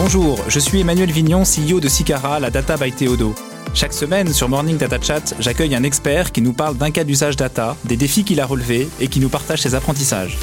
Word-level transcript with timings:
Bonjour, 0.00 0.38
je 0.48 0.60
suis 0.60 0.78
Emmanuel 0.78 1.10
Vignon, 1.10 1.42
CEO 1.42 1.80
de 1.80 1.88
Sicara, 1.88 2.38
la 2.38 2.50
data 2.50 2.76
by 2.76 2.92
Théodo. 2.92 3.34
Chaque 3.74 3.92
semaine, 3.92 4.32
sur 4.32 4.48
Morning 4.48 4.76
Data 4.76 4.96
Chat, 5.00 5.34
j'accueille 5.40 5.74
un 5.74 5.82
expert 5.82 6.30
qui 6.30 6.40
nous 6.40 6.52
parle 6.52 6.76
d'un 6.76 6.92
cas 6.92 7.02
d'usage 7.02 7.34
data, 7.34 7.76
des 7.84 7.96
défis 7.96 8.22
qu'il 8.22 8.40
a 8.40 8.46
relevés 8.46 8.88
et 9.00 9.08
qui 9.08 9.18
nous 9.18 9.28
partage 9.28 9.60
ses 9.60 9.74
apprentissages. 9.74 10.38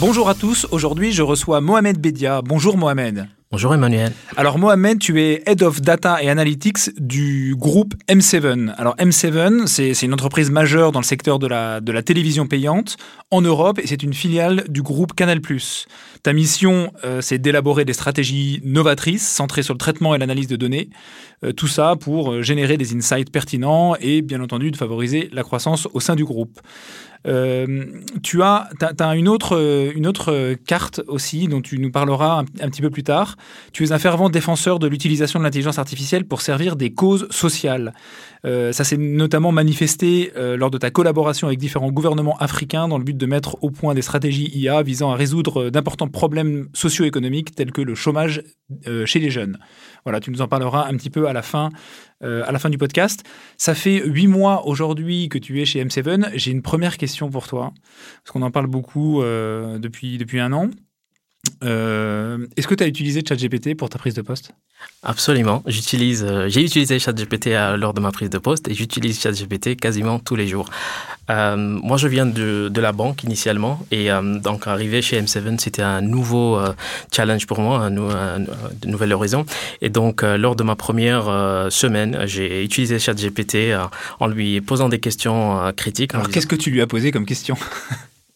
Bonjour 0.00 0.28
à 0.28 0.34
tous, 0.34 0.66
aujourd'hui 0.72 1.12
je 1.12 1.22
reçois 1.22 1.60
Mohamed 1.60 2.00
Bedia. 2.00 2.42
Bonjour 2.42 2.76
Mohamed. 2.76 3.28
Bonjour 3.52 3.74
Emmanuel. 3.74 4.12
Alors 4.36 4.60
Mohamed, 4.60 5.00
tu 5.00 5.20
es 5.20 5.42
Head 5.44 5.64
of 5.64 5.80
Data 5.80 6.22
et 6.22 6.30
Analytics 6.30 6.90
du 7.00 7.56
groupe 7.58 7.94
M7. 8.08 8.72
Alors 8.78 8.94
M7, 8.94 9.66
c'est 9.66 10.06
une 10.06 10.14
entreprise 10.14 10.52
majeure 10.52 10.92
dans 10.92 11.00
le 11.00 11.04
secteur 11.04 11.40
de 11.40 11.48
la, 11.48 11.80
de 11.80 11.90
la 11.90 12.04
télévision 12.04 12.46
payante 12.46 12.96
en 13.32 13.40
Europe 13.40 13.80
et 13.82 13.88
c'est 13.88 14.04
une 14.04 14.14
filiale 14.14 14.66
du 14.68 14.82
groupe 14.82 15.14
Canal+. 15.14 15.40
Ta 16.22 16.32
mission, 16.32 16.92
euh, 17.04 17.20
c'est 17.22 17.38
d'élaborer 17.38 17.84
des 17.84 17.92
stratégies 17.92 18.60
novatrices 18.62 19.28
centrées 19.28 19.64
sur 19.64 19.74
le 19.74 19.78
traitement 19.78 20.14
et 20.14 20.18
l'analyse 20.18 20.46
de 20.46 20.54
données. 20.54 20.88
Euh, 21.42 21.52
tout 21.52 21.66
ça 21.66 21.96
pour 21.96 22.32
euh, 22.32 22.42
générer 22.42 22.76
des 22.76 22.94
insights 22.94 23.32
pertinents 23.32 23.96
et 24.00 24.22
bien 24.22 24.40
entendu 24.40 24.70
de 24.70 24.76
favoriser 24.76 25.28
la 25.32 25.42
croissance 25.42 25.88
au 25.92 25.98
sein 25.98 26.14
du 26.14 26.24
groupe. 26.24 26.60
Euh, 27.26 27.84
tu 28.22 28.42
as, 28.42 28.70
as, 28.98 29.16
une, 29.16 29.28
autre, 29.28 29.92
une 29.94 30.06
autre 30.06 30.54
carte 30.66 31.00
aussi 31.06 31.48
dont 31.48 31.60
tu 31.60 31.78
nous 31.78 31.90
parleras 31.90 32.44
un, 32.60 32.70
petit 32.70 32.82
peu 32.82 32.90
plus 32.90 33.02
tard. 33.02 33.36
Tu 33.72 33.84
es 33.84 33.92
un 33.92 33.98
fervent 33.98 34.30
défenseur 34.30 34.78
de 34.78 34.86
l'utilisation 34.86 35.38
de 35.38 35.44
l'intelligence 35.44 35.78
artificielle 35.78 36.26
pour 36.26 36.40
servir 36.40 36.76
des 36.76 36.92
causes 36.92 37.28
sociales. 37.30 37.92
Euh, 38.46 38.72
ça 38.72 38.84
s'est 38.84 38.96
notamment 38.96 39.52
manifesté 39.52 40.32
euh, 40.36 40.56
lors 40.56 40.70
de 40.70 40.78
ta 40.78 40.90
collaboration 40.90 41.46
avec 41.46 41.58
différents 41.58 41.90
gouvernements 41.90 42.38
africains 42.38 42.88
dans 42.88 42.96
le 42.96 43.04
but 43.04 43.16
de 43.16 43.26
mettre 43.26 43.62
au 43.62 43.70
point 43.70 43.92
des 43.94 44.02
stratégies 44.02 44.50
IA 44.54 44.82
visant 44.82 45.10
à 45.10 45.16
résoudre 45.16 45.68
d'importants 45.68 46.08
problèmes 46.08 46.68
socio-économiques 46.72 47.54
tels 47.54 47.72
que 47.72 47.82
le 47.82 47.94
chômage 47.94 48.42
chez 49.04 49.18
les 49.18 49.30
jeunes. 49.30 49.58
Voilà, 50.04 50.20
tu 50.20 50.30
nous 50.30 50.40
en 50.40 50.48
parleras 50.48 50.86
un 50.86 50.96
petit 50.96 51.10
peu 51.10 51.28
à 51.28 51.32
la 51.32 51.42
fin, 51.42 51.70
euh, 52.22 52.42
à 52.46 52.52
la 52.52 52.58
fin 52.58 52.70
du 52.70 52.78
podcast. 52.78 53.24
Ça 53.56 53.74
fait 53.74 54.02
huit 54.04 54.26
mois 54.26 54.66
aujourd'hui 54.66 55.28
que 55.28 55.38
tu 55.38 55.60
es 55.60 55.64
chez 55.64 55.84
M7. 55.84 56.30
J'ai 56.34 56.50
une 56.50 56.62
première 56.62 56.96
question 56.96 57.30
pour 57.30 57.46
toi, 57.46 57.72
parce 58.22 58.32
qu'on 58.32 58.42
en 58.42 58.50
parle 58.50 58.66
beaucoup 58.66 59.22
euh, 59.22 59.78
depuis, 59.78 60.18
depuis 60.18 60.40
un 60.40 60.52
an. 60.52 60.70
Euh, 61.62 62.46
est-ce 62.56 62.66
que 62.66 62.74
tu 62.74 62.84
as 62.84 62.86
utilisé 62.86 63.22
ChatGPT 63.26 63.76
pour 63.76 63.90
ta 63.90 63.98
prise 63.98 64.14
de 64.14 64.22
poste? 64.22 64.52
Absolument. 65.02 65.62
J'utilise, 65.66 66.24
euh, 66.24 66.48
j'ai 66.48 66.62
utilisé 66.64 66.98
ChatGPT 66.98 67.48
euh, 67.48 67.76
lors 67.76 67.92
de 67.92 68.00
ma 68.00 68.12
prise 68.12 68.30
de 68.30 68.38
poste 68.38 68.68
et 68.68 68.74
j'utilise 68.74 69.20
ChatGPT 69.20 69.76
quasiment 69.76 70.18
tous 70.18 70.36
les 70.36 70.46
jours. 70.46 70.68
moi, 71.28 71.96
je 71.96 72.08
viens 72.08 72.26
de, 72.26 72.68
de, 72.68 72.80
la 72.80 72.92
banque 72.92 73.22
initialement 73.22 73.86
et 73.92 74.08
donc 74.42 74.66
arrivé 74.66 75.00
chez 75.00 75.20
M7, 75.20 75.60
c'était 75.60 75.82
un 75.82 76.00
nouveau 76.00 76.58
challenge 77.14 77.46
pour 77.46 77.60
moi, 77.60 77.78
un, 77.84 77.96
un, 77.96 78.44
nouvel 78.84 79.12
horizon. 79.12 79.46
Et 79.80 79.90
donc, 79.90 80.22
lors 80.22 80.56
de 80.56 80.64
ma 80.64 80.74
première 80.74 81.26
semaine, 81.70 82.22
j'ai 82.24 82.64
utilisé 82.64 82.98
ChatGPT 82.98 83.76
en 84.18 84.26
lui 84.26 84.60
posant 84.60 84.88
des 84.88 84.98
questions 84.98 85.72
critiques. 85.76 86.14
Alors, 86.14 86.28
qu'est-ce 86.30 86.48
que 86.48 86.56
tu 86.56 86.72
lui 86.72 86.80
as 86.80 86.88
posé 86.88 87.12
comme 87.12 87.26
question? 87.26 87.56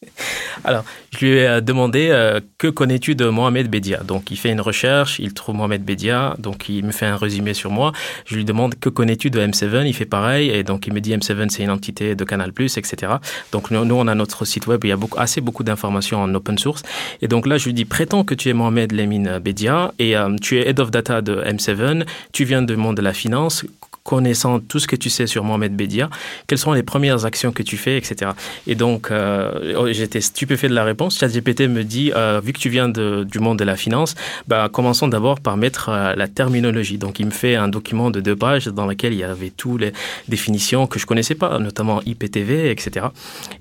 Alors, 0.64 0.84
je 1.12 1.24
lui 1.24 1.32
ai 1.32 1.46
euh, 1.46 1.60
demandé 1.60 2.08
euh, 2.10 2.40
que 2.58 2.68
connais-tu 2.68 3.14
de 3.14 3.28
Mohamed 3.28 3.68
Bedia? 3.68 4.02
Donc, 4.02 4.30
il 4.30 4.36
fait 4.36 4.50
une 4.50 4.60
recherche, 4.60 5.18
il 5.18 5.34
trouve 5.34 5.56
Mohamed 5.56 5.84
Bedia, 5.84 6.36
donc 6.38 6.68
il 6.68 6.84
me 6.84 6.92
fait 6.92 7.06
un 7.06 7.16
résumé 7.16 7.54
sur 7.54 7.70
moi. 7.70 7.92
Je 8.26 8.36
lui 8.36 8.44
demande 8.44 8.74
que 8.78 8.88
connais-tu 8.88 9.30
de 9.30 9.40
M7 9.40 9.86
Il 9.86 9.94
fait 9.94 10.04
pareil, 10.04 10.50
et 10.50 10.62
donc 10.62 10.86
il 10.86 10.92
me 10.92 11.00
dit 11.00 11.14
M7 11.14 11.48
c'est 11.50 11.62
une 11.62 11.70
entité 11.70 12.14
de 12.14 12.24
Canal+, 12.24 12.52
etc. 12.58 13.12
Donc, 13.52 13.70
nous, 13.70 13.94
on 13.94 14.06
a 14.06 14.14
notre 14.14 14.44
site 14.44 14.66
web, 14.66 14.80
il 14.84 14.88
y 14.88 14.92
a 14.92 14.96
beaucoup, 14.96 15.18
assez 15.18 15.40
beaucoup 15.40 15.64
d'informations 15.64 16.22
en 16.22 16.34
open 16.34 16.58
source. 16.58 16.82
Et 17.22 17.28
donc 17.28 17.46
là, 17.46 17.58
je 17.58 17.66
lui 17.66 17.74
dis, 17.74 17.84
prétends 17.84 18.24
que 18.24 18.34
tu 18.34 18.48
es 18.48 18.52
Mohamed 18.52 18.92
Lemine 18.92 19.38
Bedia 19.38 19.92
et 19.98 20.16
euh, 20.16 20.34
tu 20.40 20.58
es 20.58 20.68
Head 20.68 20.80
of 20.80 20.90
Data 20.90 21.22
de 21.22 21.36
M7, 21.36 22.06
tu 22.32 22.44
viens 22.44 22.62
du 22.62 22.76
monde 22.76 22.96
de 22.96 23.02
la 23.02 23.12
finance, 23.12 23.64
connaissant 24.04 24.60
tout 24.60 24.78
ce 24.78 24.86
que 24.86 24.96
tu 24.96 25.08
sais 25.08 25.26
sur 25.26 25.44
Mohamed 25.44 25.74
Bedia, 25.74 26.10
quelles 26.46 26.58
sont 26.58 26.74
les 26.74 26.82
premières 26.82 27.24
actions 27.24 27.52
que 27.52 27.62
tu 27.62 27.78
fais, 27.78 27.96
etc. 27.96 28.32
Et 28.66 28.74
donc, 28.74 29.10
euh, 29.10 29.74
oh, 29.78 29.86
j'étais 29.90 30.20
stupéfait 30.20 30.68
de 30.68 30.74
la 30.74 30.84
réponse. 30.84 31.18
ChatGPT 31.18 31.62
me 31.62 31.84
dit, 31.84 32.12
euh, 32.14 32.38
vu 32.44 32.52
que 32.52 32.58
tu 32.58 32.68
viens 32.68 32.90
du 32.90 33.38
monde 33.38 33.58
de 33.58 33.64
la 33.64 33.76
finance, 33.76 34.14
bah, 34.46 34.68
commençons 34.70 35.08
d'abord 35.08 35.40
par 35.40 35.56
mettre 35.56 35.88
euh, 35.88 36.14
la 36.14 36.28
terminologie. 36.28 36.98
Donc, 36.98 37.18
il 37.18 37.24
me 37.26 37.30
fait 37.30 37.56
un 37.56 37.68
document 37.68 38.10
de 38.10 38.20
deux 38.20 38.36
pages 38.36 38.66
dans 38.66 38.84
lequel 38.84 39.14
il 39.14 39.20
y 39.20 39.24
avait 39.24 39.48
toutes 39.48 39.80
les 39.80 39.92
définitions 40.28 40.86
que 40.86 40.98
je 40.98 41.06
connaissais 41.06 41.34
pas, 41.34 41.58
notamment 41.58 42.02
IPTV, 42.04 42.70
etc. 42.70 43.06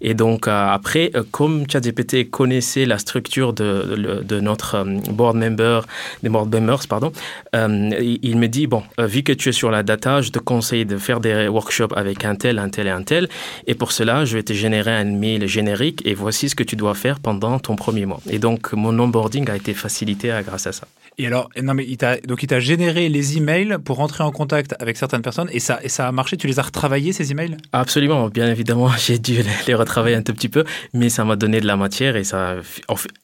Et 0.02 0.14
donc, 0.14 0.50
après, 0.50 1.14
comme 1.32 1.64
ChatGPT 1.72 2.30
connaissait 2.30 2.86
la 2.86 2.98
structure 2.98 3.54
de, 3.54 4.22
de, 4.24 4.40
notre 4.42 4.84
board 5.10 5.38
member, 5.38 5.82
des 6.22 6.28
board 6.28 6.54
members, 6.54 6.86
pardon, 6.90 7.14
il 7.54 8.38
me 8.38 8.48
dit, 8.48 8.68
bon, 8.68 8.84
vu 8.98 9.24
que 9.24 9.32
tu 9.32 9.48
es 9.48 9.54
sur 9.54 9.72
la 9.72 9.84
data, 9.84 10.22
je 10.22 10.33
te 10.34 10.40
conseille 10.40 10.86
de 10.86 10.98
faire 10.98 11.20
des 11.20 11.48
workshops 11.48 11.94
avec 11.96 12.26
un 12.26 12.36
tel, 12.36 12.60
un 12.60 12.70
tel 12.70 12.88
et 12.88 12.90
un 12.90 13.04
tel. 13.04 13.30
Et 13.68 13.76
pour 13.76 13.92
cela, 13.92 14.26
je 14.26 14.36
vais 14.36 14.44
te 14.44 14.54
générer 14.54 14.92
un 14.92 15.06
mail 15.06 15.48
générique 15.48 16.02
et 16.06 16.14
voici 16.14 16.50
ce 16.50 16.56
que 16.56 16.64
tu 16.64 16.76
dois 16.76 16.96
faire 16.96 17.20
pendant 17.20 17.60
ton 17.60 17.76
premier 17.76 18.06
mois. 18.06 18.20
Et 18.30 18.40
donc, 18.40 18.74
mon 18.74 18.98
onboarding 19.00 19.50
a 19.50 19.56
été 19.56 19.74
facilité 19.74 20.38
grâce 20.46 20.68
à 20.68 20.74
ça. 20.74 20.88
Et 21.18 21.28
alors, 21.28 21.50
non 21.62 21.74
mais 21.74 21.86
il 21.88 21.98
t'a 21.98 22.18
donc 22.18 22.44
il 22.44 22.48
t'a 22.48 22.60
généré 22.60 23.10
les 23.10 23.38
emails 23.38 23.78
pour 23.84 23.98
rentrer 23.98 24.24
en 24.24 24.32
contact 24.32 24.76
avec 24.80 24.98
certaines 24.98 25.22
personnes 25.22 25.50
et 25.52 25.60
ça 25.60 25.80
et 25.84 25.90
ça 25.90 26.08
a 26.08 26.12
marché. 26.12 26.38
Tu 26.38 26.48
les 26.48 26.60
as 26.60 26.64
retravaillés 26.64 27.14
ces 27.14 27.32
emails? 27.32 27.58
Absolument, 27.72 28.30
bien 28.30 28.50
évidemment, 28.50 28.90
j'ai 28.98 29.20
dû 29.20 29.44
les 29.68 29.76
retravailler 29.76 30.16
un 30.16 30.24
tout 30.24 30.34
petit 30.34 30.50
peu, 30.50 30.64
mais 30.94 31.10
ça 31.10 31.24
m'a 31.24 31.36
donné 31.36 31.62
de 31.62 31.68
la 31.68 31.76
matière 31.76 32.16
et 32.16 32.24
ça, 32.24 32.56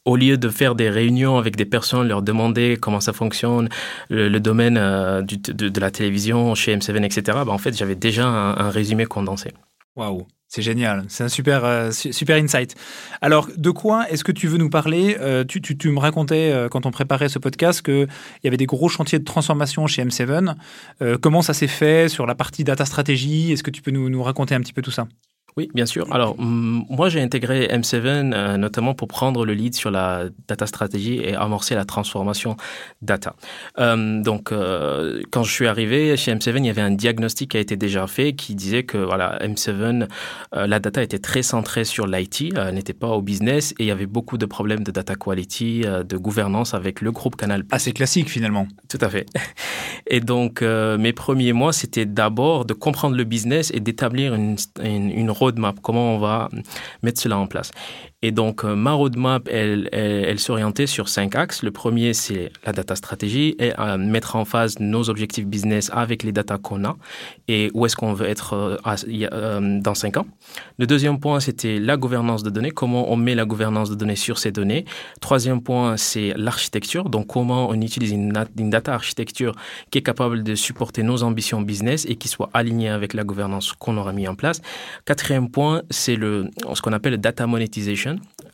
au 0.05 0.15
lieu 0.15 0.37
de 0.37 0.49
faire 0.49 0.75
des 0.75 0.89
réunions 0.89 1.37
avec 1.37 1.55
des 1.55 1.65
personnes, 1.65 2.07
leur 2.07 2.21
demander 2.21 2.77
comment 2.79 2.99
ça 2.99 3.13
fonctionne, 3.13 3.69
le, 4.09 4.39
domaine 4.39 4.77
euh, 4.77 5.21
de, 5.21 5.79
la 5.79 5.91
télévision 5.91 6.55
chez 6.55 6.75
M7, 6.75 7.03
etc. 7.03 7.39
Bah, 7.45 7.51
en 7.51 7.57
fait, 7.57 7.75
j'avais 7.75 7.95
déjà 7.95 8.27
un, 8.27 8.69
résumé 8.69 9.05
condensé. 9.05 9.51
Waouh. 9.95 10.27
C'est 10.51 10.63
génial, 10.63 11.05
c'est 11.09 11.23
un 11.23 11.29
super, 11.29 11.63
euh, 11.63 11.91
super 11.91 12.35
insight. 12.35 12.73
Alors, 13.21 13.49
de 13.55 13.69
quoi 13.69 14.09
est-ce 14.09 14.23
que 14.23 14.31
tu 14.31 14.47
veux 14.47 14.57
nous 14.57 14.71
parler? 14.71 15.15
Euh, 15.19 15.43
tu, 15.43 15.61
tu, 15.61 15.89
me 15.91 15.99
racontais 15.99 16.51
euh, 16.51 16.69
quand 16.69 16.87
on 16.87 16.91
préparait 16.91 17.29
ce 17.29 17.37
podcast 17.37 17.83
qu'il 17.83 18.07
y 18.43 18.47
avait 18.47 18.57
des 18.57 18.65
gros 18.65 18.89
chantiers 18.89 19.19
de 19.19 19.23
transformation 19.23 19.85
chez 19.85 20.03
M7. 20.03 20.55
comment 21.21 21.43
ça 21.43 21.53
s'est 21.53 21.67
fait 21.67 22.09
sur 22.09 22.25
la 22.25 22.33
partie 22.33 22.63
data 22.63 22.83
stratégie? 22.83 23.51
Est-ce 23.51 23.61
que 23.61 23.69
tu 23.69 23.83
peux 23.83 23.91
nous, 23.91 24.09
nous 24.09 24.23
raconter 24.23 24.55
un 24.55 24.61
petit 24.61 24.73
peu 24.73 24.81
tout 24.81 24.89
ça? 24.89 25.07
Oui, 25.59 25.69
bien 25.73 25.85
sûr. 25.85 26.07
Alors, 26.13 26.37
moi, 26.39 27.09
j'ai 27.09 27.21
intégré 27.21 27.67
M7 27.67 28.33
euh, 28.33 28.55
notamment 28.55 28.93
pour 28.93 29.09
prendre 29.09 29.45
le 29.45 29.53
lead 29.53 29.75
sur 29.75 29.91
la 29.91 30.29
data 30.47 30.65
stratégie 30.65 31.17
et 31.17 31.35
amorcer 31.35 31.75
la 31.75 31.83
transformation 31.83 32.55
data. 33.01 33.35
Euh, 33.77 34.21
donc, 34.21 34.53
euh, 34.53 35.21
quand 35.31 35.43
je 35.43 35.51
suis 35.51 35.67
arrivé 35.67 36.15
chez 36.15 36.33
M7, 36.33 36.59
il 36.59 36.65
y 36.65 36.69
avait 36.69 36.81
un 36.81 36.91
diagnostic 36.91 37.51
qui 37.51 37.57
a 37.57 37.59
été 37.59 37.75
déjà 37.75 38.07
fait 38.07 38.31
qui 38.31 38.55
disait 38.55 38.83
que 38.83 38.97
voilà, 38.97 39.37
M7, 39.39 40.07
la 40.53 40.79
data 40.79 41.03
était 41.03 41.19
très 41.19 41.43
centrée 41.43 41.83
sur 41.83 42.07
l'IT, 42.07 42.53
n'était 42.71 42.93
pas 42.93 43.09
au 43.09 43.21
business 43.21 43.73
et 43.79 43.83
il 43.83 43.87
y 43.87 43.91
avait 43.91 44.05
beaucoup 44.05 44.37
de 44.37 44.45
problèmes 44.45 44.85
de 44.85 44.91
data 44.91 45.15
quality, 45.15 45.81
de 45.81 46.17
gouvernance 46.17 46.73
avec 46.73 47.01
le 47.01 47.11
groupe 47.11 47.35
Canal. 47.35 47.65
Assez 47.69 47.91
classique 47.91 48.29
finalement. 48.29 48.65
Tout 48.87 48.99
à 49.01 49.09
fait. 49.09 49.25
Et 50.07 50.21
donc, 50.21 50.61
mes 50.61 51.13
premiers 51.13 51.53
mois, 51.53 51.73
c'était 51.73 52.05
d'abord 52.05 52.65
de 52.65 52.73
comprendre 52.73 53.15
le 53.15 53.25
business 53.25 53.71
et 53.73 53.79
d'établir 53.79 54.33
une, 54.33 54.55
une, 54.83 55.11
une 55.11 55.29
comment 55.81 56.15
on 56.15 56.19
va 56.19 56.49
mettre 57.03 57.21
cela 57.21 57.37
en 57.37 57.47
place. 57.47 57.71
Et 58.21 58.31
donc, 58.31 58.65
euh, 58.65 58.75
ma 58.75 58.91
roadmap, 58.91 59.47
elle, 59.49 59.87
elle, 59.93 60.25
elle 60.25 60.39
s'orientait 60.39 60.87
sur 60.87 61.07
cinq 61.07 61.35
axes. 61.35 61.63
Le 61.63 61.71
premier, 61.71 62.13
c'est 62.13 62.51
la 62.65 62.73
data 62.73 62.97
stratégie 62.97 63.55
et 63.59 63.71
euh, 63.79 63.97
mettre 63.97 64.35
en 64.35 64.43
phase 64.43 64.77
nos 64.81 65.09
objectifs 65.09 65.45
business 65.45 65.89
avec 65.93 66.23
les 66.23 66.33
data 66.33 66.57
qu'on 66.57 66.83
a 66.83 66.97
et 67.47 67.71
où 67.73 67.85
est-ce 67.85 67.95
qu'on 67.95 68.11
veut 68.11 68.27
être 68.27 68.79
euh, 68.83 69.79
dans 69.79 69.95
cinq 69.95 70.17
ans. 70.17 70.25
Le 70.77 70.85
deuxième 70.85 71.21
point, 71.21 71.39
c'était 71.39 71.79
la 71.79 71.95
gouvernance 71.95 72.43
de 72.43 72.49
données, 72.49 72.71
comment 72.71 73.09
on 73.09 73.15
met 73.15 73.35
la 73.35 73.45
gouvernance 73.45 73.89
de 73.89 73.95
données 73.95 74.17
sur 74.17 74.37
ces 74.37 74.51
données. 74.51 74.83
Troisième 75.21 75.61
point, 75.61 75.95
c'est 75.95 76.33
l'architecture, 76.35 77.09
donc 77.09 77.27
comment 77.27 77.69
on 77.69 77.81
utilise 77.81 78.11
une, 78.11 78.33
data 78.33 78.93
architecture 78.93 79.55
qui 79.91 79.99
est 79.99 80.01
capable 80.01 80.43
de 80.43 80.55
supporter 80.55 81.03
nos 81.03 81.23
ambitions 81.23 81.61
business 81.61 82.05
et 82.09 82.15
qui 82.15 82.27
soit 82.27 82.49
alignée 82.53 82.89
avec 82.89 83.13
la 83.13 83.23
gouvernance 83.23 83.71
qu'on 83.71 83.95
aura 83.95 84.11
mis 84.11 84.27
en 84.27 84.35
place. 84.35 84.61
Quatrième 85.05 85.49
point, 85.49 85.83
c'est 85.89 86.15
ce 86.15 86.81
qu'on 86.81 86.93
appelle 86.93 87.17
data 87.17 87.47
monetization 87.47 88.08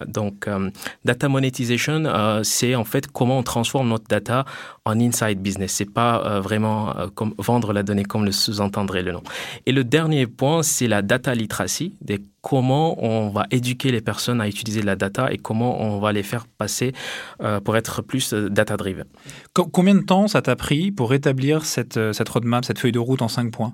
donc, 0.06 0.48
euh, 0.48 0.69
data 1.04 1.30
monetization, 1.30 2.04
euh, 2.06 2.42
c'est 2.44 2.75
en 2.75 2.84
fait 2.84 3.07
comment 3.07 3.40
on 3.40 3.44
transforme 3.44 3.90
notre 3.90 4.07
data 4.07 4.46
en 4.86 5.00
inside 5.00 5.40
business. 5.40 5.74
C'est 5.74 5.92
pas 5.92 6.24
euh, 6.25 6.40
vraiment 6.42 6.94
vendre 7.38 7.74
la 7.74 7.84
donnée 7.84 8.04
comme 8.04 8.25
le 8.25 8.31
sous-entendrait 8.31 9.02
le 9.02 9.13
nom. 9.13 9.24
Et 9.66 9.72
le 9.72 9.84
dernier 9.84 10.28
point, 10.28 10.63
c'est 10.63 10.88
la 10.88 11.02
data 11.02 11.34
literacy, 11.34 11.96
des 12.02 12.19
comment 12.42 13.04
on 13.04 13.30
va 13.30 13.48
éduquer 13.50 13.92
les 13.92 14.02
personnes 14.02 14.40
à 14.40 14.48
utiliser 14.48 14.84
la 14.84 14.96
data 14.96 15.31
et 15.31 15.38
comment 15.38 15.81
on 15.81 16.00
va 16.00 16.12
les 16.12 16.22
faire 16.22 16.46
passer 16.46 16.94
pour 17.63 17.75
être 17.75 18.04
plus 18.04 18.36
data-driven. 18.36 19.06
Combien 19.54 19.96
de 19.96 20.01
temps 20.01 20.28
ça 20.28 20.44
t'a 20.44 20.56
pris 20.56 20.92
pour 20.92 21.16
établir 21.16 21.66
cette, 21.66 22.00
cette 22.13 22.30
roadmap, 22.30 22.63
cette 22.63 22.78
feuille 22.78 22.92
de 22.92 23.00
route 23.00 23.24
en 23.24 23.30
cinq 23.30 23.51
points? 23.51 23.74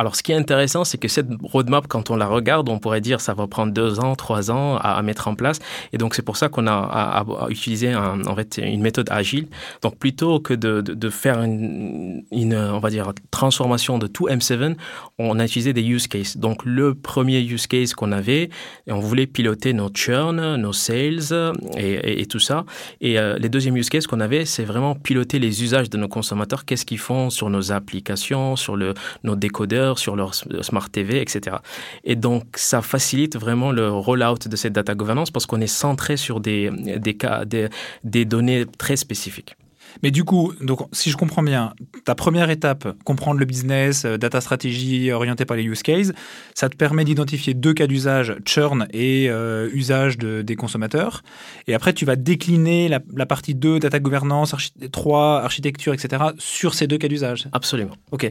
Alors, 0.00 0.14
ce 0.14 0.22
qui 0.22 0.30
est 0.30 0.36
intéressant, 0.36 0.84
c'est 0.84 0.96
que 0.96 1.08
cette 1.08 1.26
roadmap, 1.42 1.88
quand 1.88 2.10
on 2.10 2.16
la 2.16 2.28
regarde, 2.28 2.68
on 2.68 2.78
pourrait 2.78 3.00
dire 3.00 3.20
ça 3.20 3.34
va 3.34 3.48
prendre 3.48 3.72
deux 3.72 3.98
ans, 3.98 4.14
trois 4.14 4.52
ans 4.52 4.76
à, 4.76 5.02
mettre 5.02 5.26
en 5.26 5.34
place. 5.34 5.58
Et 5.92 5.98
donc, 5.98 6.14
c'est 6.14 6.22
pour 6.22 6.36
ça 6.36 6.48
qu'on 6.48 6.68
a, 6.68 7.26
utilisé 7.48 7.92
une 7.92 8.80
méthode 8.80 9.08
agile. 9.10 9.48
Donc, 9.82 9.98
plutôt 9.98 10.38
que 10.38 10.54
de, 10.54 11.10
faire 11.10 11.42
une, 11.42 12.22
on 12.32 12.78
va 12.78 12.90
dire, 12.90 13.12
transformation 13.32 13.98
de 13.98 14.06
tout 14.06 14.28
M7, 14.28 14.76
on 15.18 15.40
a 15.40 15.44
utilisé 15.44 15.72
des 15.72 15.82
use 15.82 16.06
cases. 16.06 16.36
Donc, 16.36 16.64
le 16.64 16.94
premier 16.94 17.40
use 17.40 17.66
case 17.66 17.94
qu'on 17.94 18.12
avait, 18.12 18.50
on 18.88 19.00
voulait 19.00 19.26
piloter 19.26 19.72
nos 19.72 19.88
churn, 19.92 20.54
nos 20.56 20.72
sales 20.72 21.52
et, 21.76 22.24
tout 22.26 22.38
ça. 22.38 22.64
Et 23.00 23.18
euh, 23.18 23.36
les 23.38 23.48
deuxièmes 23.48 23.76
use 23.76 23.88
cases 23.88 24.06
qu'on 24.06 24.20
avait, 24.20 24.44
c'est 24.44 24.64
vraiment 24.64 24.94
piloter 24.94 25.40
les 25.40 25.64
usages 25.64 25.90
de 25.90 25.98
nos 25.98 26.08
consommateurs. 26.08 26.64
Qu'est-ce 26.64 26.86
qu'ils 26.86 26.98
font 26.98 27.30
sur 27.30 27.50
nos 27.50 27.72
applications, 27.72 28.54
sur 28.54 28.76
le, 28.76 28.94
nos 29.24 29.34
décodeurs 29.34 29.87
sur 29.96 30.16
leur 30.16 30.34
smart 30.34 30.90
TV, 30.90 31.20
etc. 31.20 31.58
Et 32.02 32.16
donc, 32.16 32.44
ça 32.56 32.82
facilite 32.82 33.36
vraiment 33.38 33.70
le 33.70 33.90
rollout 33.90 34.48
de 34.48 34.56
cette 34.56 34.72
data 34.72 34.96
governance 34.96 35.30
parce 35.30 35.46
qu'on 35.46 35.60
est 35.60 35.68
centré 35.68 36.16
sur 36.16 36.40
des, 36.40 36.70
des, 36.70 37.14
cas, 37.14 37.44
des 37.44 38.24
données 38.24 38.66
très 38.76 38.96
spécifiques. 38.96 39.54
Mais 40.02 40.10
du 40.10 40.24
coup, 40.24 40.52
donc, 40.60 40.80
si 40.92 41.10
je 41.10 41.16
comprends 41.16 41.42
bien, 41.42 41.74
ta 42.04 42.14
première 42.14 42.50
étape, 42.50 42.88
comprendre 43.04 43.40
le 43.40 43.46
business, 43.46 44.04
euh, 44.04 44.16
data 44.16 44.40
stratégie 44.40 45.10
orientée 45.10 45.44
par 45.44 45.56
les 45.56 45.64
use 45.64 45.82
cases, 45.82 46.12
ça 46.54 46.68
te 46.68 46.76
permet 46.76 47.04
d'identifier 47.04 47.54
deux 47.54 47.74
cas 47.74 47.86
d'usage, 47.86 48.36
churn 48.44 48.86
et 48.92 49.28
euh, 49.28 49.68
usage 49.72 50.18
de, 50.18 50.42
des 50.42 50.56
consommateurs. 50.56 51.22
Et 51.66 51.74
après, 51.74 51.92
tu 51.92 52.04
vas 52.04 52.16
décliner 52.16 52.88
la, 52.88 53.00
la 53.14 53.26
partie 53.26 53.54
2, 53.54 53.78
data 53.78 53.98
gouvernance, 53.98 54.54
3, 54.92 55.42
architecture, 55.42 55.94
etc., 55.94 56.22
sur 56.38 56.74
ces 56.74 56.86
deux 56.86 56.98
cas 56.98 57.08
d'usage. 57.08 57.48
Absolument. 57.52 57.94
OK. 58.12 58.30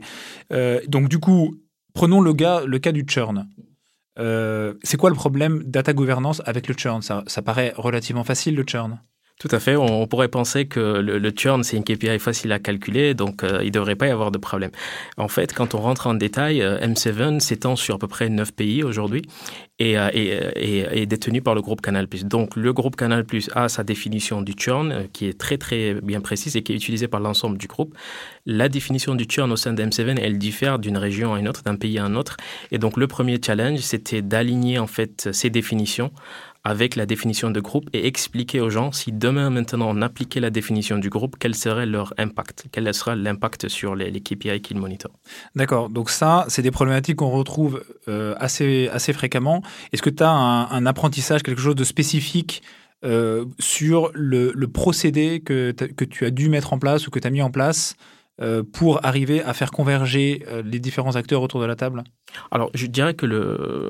Euh, 0.52 0.80
donc, 0.88 1.10
du 1.10 1.19
coup, 1.19 1.56
prenons 1.94 2.22
le, 2.22 2.34
gars, 2.34 2.62
le 2.66 2.80
cas 2.80 2.92
du 2.92 3.06
churn. 3.08 3.48
Euh, 4.19 4.74
c'est 4.84 4.98
quoi 4.98 5.10
le 5.10 5.16
problème 5.16 5.64
data 5.64 5.94
gouvernance 5.94 6.42
avec 6.46 6.68
le 6.68 6.74
churn? 6.74 7.02
Ça, 7.02 7.24
ça 7.28 7.42
paraît 7.42 7.74
relativement 7.78 8.24
facile, 8.24 8.56
le 8.56 8.64
churn 8.64 9.00
tout 9.39 9.50
à 9.51 9.60
fait. 9.60 9.75
On 9.75 10.07
pourrait 10.07 10.30
penser 10.30 10.66
que 10.66 10.80
le, 10.80 11.31
churn, 11.36 11.63
c'est 11.63 11.78
une 11.78 11.84
KPI 11.84 12.18
facile 12.18 12.51
à 12.51 12.57
calculer, 12.57 13.13
donc 13.13 13.44
euh, 13.44 13.60
il 13.62 13.68
ne 13.68 13.72
devrait 13.72 13.95
pas 13.95 14.07
y 14.07 14.10
avoir 14.10 14.31
de 14.31 14.39
problème. 14.39 14.72
En 15.18 15.28
fait, 15.28 15.54
quand 15.54 15.75
on 15.75 15.80
rentre 15.80 16.07
en 16.07 16.16
détail, 16.16 16.63
euh, 16.63 16.80
M7 16.80 17.39
s'étend 17.39 17.75
sur 17.75 17.95
à 17.95 17.98
peu 18.00 18.07
près 18.07 18.30
9 18.30 18.51
pays 18.54 18.84
aujourd'hui 18.84 19.22
et, 19.78 19.95
euh, 19.95 20.10
est 20.13 21.06
détenu 21.06 21.44
par 21.44 21.54
le 21.54 21.62
groupe 21.62 21.81
Canal+. 21.81 22.07
Donc 22.24 22.56
le 22.56 22.74
groupe 22.74 22.95
Canal+, 22.95 23.25
a 23.54 23.69
sa 23.69 23.84
définition 23.84 24.42
du 24.42 24.54
churn 24.57 25.07
qui 25.13 25.28
est 25.28 25.38
très 25.38 25.60
très 25.60 25.94
bien 25.94 26.19
précise 26.19 26.56
et 26.56 26.63
qui 26.63 26.74
est 26.74 26.75
utilisée 26.75 27.07
par 27.07 27.19
l'ensemble 27.19 27.60
du 27.60 27.68
groupe. 27.68 27.95
La 28.48 28.69
définition 28.69 29.13
du 29.13 29.25
churn 29.30 29.51
au 29.51 29.56
sein 29.56 29.74
de 29.74 29.83
M7, 29.83 30.18
elle 30.19 30.40
diffère 30.40 30.80
d'une 30.80 30.98
région 30.98 31.36
à 31.36 31.40
une 31.40 31.48
autre, 31.48 31.62
d'un 31.62 31.75
pays 31.75 32.00
à 32.00 32.06
un 32.06 32.16
autre. 32.16 32.38
Et 32.72 32.80
donc 32.80 32.98
le 32.98 33.06
premier 33.06 33.40
challenge, 33.45 33.80
c'était 33.81 34.24
d'aligner 34.24 34.80
en 34.80 34.88
fait 34.88 35.30
ces 35.31 35.51
définitions 35.51 36.12
avec 36.68 36.98
la 36.98 37.06
définition 37.06 37.50
de 37.50 37.62
groupe 37.62 37.90
et 37.94 38.08
expliquer 38.08 38.60
aux 38.60 38.69
gens 38.69 38.92
si 38.92 39.14
demain 39.14 39.50
maintenant 39.50 39.88
on 39.90 40.02
appliquait 40.02 40.42
la 40.42 40.50
définition 40.50 40.98
du 40.98 41.10
groupe, 41.10 41.38
quel 41.40 41.56
serait 41.56 41.86
leur 41.86 42.14
impact, 42.18 42.66
quel 42.74 42.94
sera 42.94 43.16
l'impact 43.16 43.69
sur 43.69 43.96
les, 43.96 44.12
KPI 44.19 44.60
qu'ils 44.60 44.78
monitorent? 44.78 45.18
D'accord, 45.56 45.90
donc 45.90 46.10
ça, 46.10 46.44
c'est 46.50 46.62
des 46.62 46.72
problématiques 46.72 47.16
qu'on 47.16 47.30
retrouve 47.30 47.86
euh, 48.10 48.36
assez, 48.38 48.90
assez 48.90 49.14
fréquemment. 49.14 49.64
Est-ce 49.94 50.02
que 50.02 50.10
tu 50.10 50.24
as 50.24 50.30
un, 50.30 50.86
apprentissage, 50.86 51.42
quelque 51.42 51.62
chose 51.62 51.75
de 51.75 51.86
spécifique 51.86 52.62
euh, 53.06 53.46
sur 53.60 54.12
le, 54.14 54.52
le, 54.54 54.68
procédé 54.68 55.40
que, 55.40 55.72
que 55.72 56.04
tu 56.04 56.25
as 56.25 56.31
dû 56.31 56.50
mettre 56.50 56.74
en 56.74 56.80
place 56.80 57.08
ou 57.08 57.12
que 57.12 57.19
tu 57.19 57.28
as 57.28 57.31
mis 57.31 57.42
en 57.42 57.52
place 57.52 57.96
euh, 58.42 58.62
pour 58.74 59.06
arriver 59.06 59.42
à 59.42 59.54
faire 59.54 59.72
converger 59.72 60.44
les 60.66 60.80
différents 60.80 61.16
acteurs 61.16 61.42
autour 61.42 61.62
de 61.62 61.66
la 61.66 61.78
table? 61.78 62.04
Alors, 62.52 62.70
je 62.74 62.86
dirais 62.88 63.14
que 63.14 63.26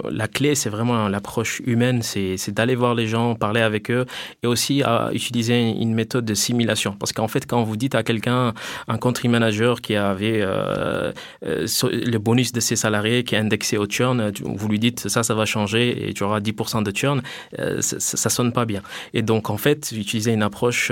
la 0.10 0.28
clé, 0.28 0.56
c'est 0.56 0.70
vraiment 0.70 1.08
l'approche 1.08 1.62
humaine, 1.66 2.02
c'est 2.02 2.52
d'aller 2.52 2.76
voir 2.76 2.96
les 2.96 3.08
gens, 3.08 3.36
parler 3.36 3.62
avec 3.62 3.92
eux 3.92 4.06
et 4.44 4.48
aussi 4.48 4.84
à 4.84 5.10
utiliser 5.14 5.60
une 5.60 5.94
méthode 5.94 6.26
de 6.26 6.34
simulation. 6.34 6.94
Parce 6.94 7.14
qu'en 7.14 7.28
fait, 7.28 7.46
quand 7.46 7.64
vous 7.64 7.78
dites 7.78 7.96
à 7.96 8.04
quelqu'un, 8.04 8.54
un 8.88 8.98
country 8.98 9.28
manager 9.28 9.82
qui 9.82 9.96
avait 9.96 10.42
euh, 10.42 11.12
euh, 11.46 11.68
le 11.84 12.18
bonus 12.18 12.52
de 12.52 12.60
ses 12.60 12.76
salariés 12.76 13.24
qui 13.24 13.36
est 13.36 13.40
indexé 13.40 13.78
au 13.78 13.86
churn, 13.86 14.32
vous 14.44 14.68
lui 14.68 14.80
dites 14.80 15.08
ça, 15.08 15.24
ça 15.24 15.34
va 15.34 15.46
changer 15.46 16.10
et 16.10 16.14
tu 16.14 16.24
auras 16.24 16.40
10% 16.40 16.84
de 16.84 16.96
churn, 16.96 17.22
euh, 17.60 17.82
ça, 17.82 18.00
ça, 18.00 18.30
sonne 18.30 18.52
pas 18.52 18.66
bien. 18.66 18.82
Et 19.14 19.22
donc, 19.22 19.50
en 19.50 19.58
fait, 19.58 19.92
utiliser 19.92 20.32
une 20.34 20.44
approche 20.44 20.92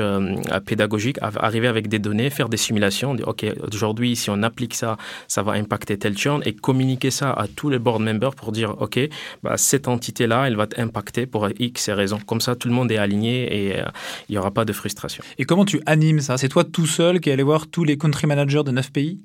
pédagogique, 0.66 1.18
arriver 1.22 1.68
avec 1.68 1.88
des 1.88 2.00
données, 2.00 2.30
faire 2.30 2.50
des 2.50 2.58
simulations, 2.58 3.16
dire, 3.16 3.28
OK, 3.28 3.46
aujourd'hui, 3.74 4.16
si 4.16 4.30
on 4.30 4.42
applique 4.44 4.74
ça, 4.74 4.98
ça 5.28 5.44
va 5.44 5.54
impacter 5.54 5.98
tel 5.98 6.18
churn 6.18 6.42
et 6.46 6.54
communiquer 6.54 7.12
ça 7.12 7.35
à 7.36 7.48
tous 7.48 7.70
les 7.70 7.80
board 7.80 8.02
members 8.02 8.36
pour 8.36 8.52
dire, 8.52 8.76
OK, 8.82 9.00
bah, 9.44 9.58
cette 9.58 9.88
entité-là, 9.88 10.48
elle 10.48 10.56
va 10.56 10.68
t'impacter 10.68 11.26
pour 11.26 11.48
X 11.60 11.90
raisons. 11.90 12.20
Comme 12.26 12.42
ça, 12.42 12.56
tout 12.56 12.68
le 12.68 12.74
monde 12.74 12.92
est 12.92 12.98
aligné 12.98 13.68
et 13.68 13.80
euh, 13.80 13.86
il 14.30 14.34
n'y 14.34 14.38
aura 14.38 14.52
pas 14.52 14.66
de 14.66 14.74
frustration. 14.74 15.24
Et 15.38 15.46
comment 15.46 15.66
tu 15.66 15.82
animes 15.86 16.22
ça? 16.22 16.38
C'est 16.38 16.50
toi 16.50 16.64
tout 16.64 16.88
seul 16.88 17.20
qui 17.20 17.30
est 17.30 17.34
allé 17.34 17.44
voir 17.44 17.68
tous 17.68 17.84
les 17.84 17.98
country 17.98 18.28
managers 18.28 18.64
de 18.64 18.72
9 18.72 18.92
pays? 18.92 19.20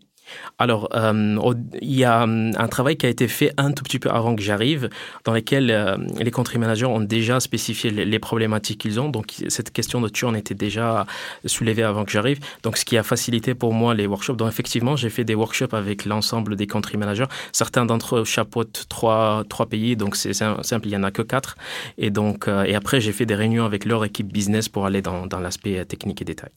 Alors, 0.59 0.89
euh, 0.95 1.55
il 1.81 1.95
y 1.95 2.05
a 2.05 2.25
hum, 2.25 2.53
un 2.57 2.69
travail 2.69 2.97
qui 2.97 3.07
a 3.07 3.09
été 3.09 3.29
fait 3.29 3.53
un 3.57 3.73
tout 3.73 3.83
petit 3.83 3.99
peu 3.99 4.11
avant 4.11 4.37
que 4.37 4.43
j'arrive, 4.43 4.91
dans 5.25 5.33
lequel 5.33 5.71
euh, 5.71 5.97
les 6.19 6.31
country 6.31 6.59
managers 6.59 6.85
ont 6.85 7.01
déjà 7.01 7.41
spécifié 7.41 7.91
les, 7.91 8.19
problématiques 8.19 8.83
qu'ils 8.83 9.01
ont. 9.01 9.09
Donc, 9.09 9.33
cette 9.49 9.73
question 9.73 10.01
de 10.03 10.11
churn 10.15 10.37
était 10.37 10.55
déjà 10.55 11.07
soulevée 11.47 11.83
avant 11.83 12.05
que 12.05 12.11
j'arrive. 12.11 12.41
Donc, 12.63 12.77
ce 12.77 12.85
qui 12.85 12.99
a 12.99 13.03
facilité 13.03 13.55
pour 13.55 13.73
moi 13.73 13.95
les 13.95 14.07
workshops. 14.07 14.37
Donc, 14.37 14.49
effectivement, 14.49 14.97
j'ai 14.97 15.09
fait 15.09 15.25
des 15.25 15.35
workshops 15.35 15.73
avec 15.73 16.05
l'ensemble 16.05 16.57
des 16.57 16.67
country 16.67 16.99
managers. 16.99 17.27
Certains 17.53 17.87
d'entre 17.87 18.17
eux 18.17 18.25
chapeautent 18.25 18.85
trois, 18.89 19.45
pays, 19.71 19.97
donc 19.97 20.17
c'est 20.17 20.35
simple, 20.35 20.87
il 20.87 20.91
n'y 20.91 20.97
en 20.97 21.03
a 21.05 21.11
que 21.11 21.23
quatre. 21.23 21.57
Et 21.97 22.11
donc, 22.11 22.49
euh, 22.49 22.65
et 22.65 22.75
après, 22.75 23.01
j'ai 23.01 23.13
fait 23.13 23.27
des 23.27 23.35
réunions 23.35 23.65
avec 23.65 23.87
leur 23.87 24.05
équipe 24.05 24.31
business 24.31 24.69
pour 24.69 24.85
aller 24.85 25.01
dans, 25.01 25.27
dans 25.27 25.41
l'aspect 25.41 25.85
technique 25.87 26.21
et 26.21 26.25
détail. 26.27 26.51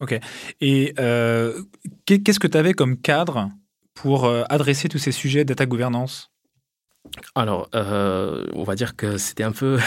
Ok. 0.00 0.18
Et 0.60 0.94
euh, 0.98 1.62
qu'est-ce 2.06 2.40
que 2.40 2.46
tu 2.46 2.56
avais 2.58 2.72
comme 2.72 2.96
cadre 2.96 3.50
pour 3.94 4.24
euh, 4.24 4.44
adresser 4.48 4.88
tous 4.88 4.98
ces 4.98 5.12
sujets 5.12 5.44
data 5.44 5.66
gouvernance? 5.66 6.30
Alors, 7.34 7.68
euh, 7.74 8.46
on 8.54 8.64
va 8.64 8.74
dire 8.74 8.96
que 8.96 9.16
c'était 9.16 9.42
un 9.42 9.52
peu. 9.52 9.78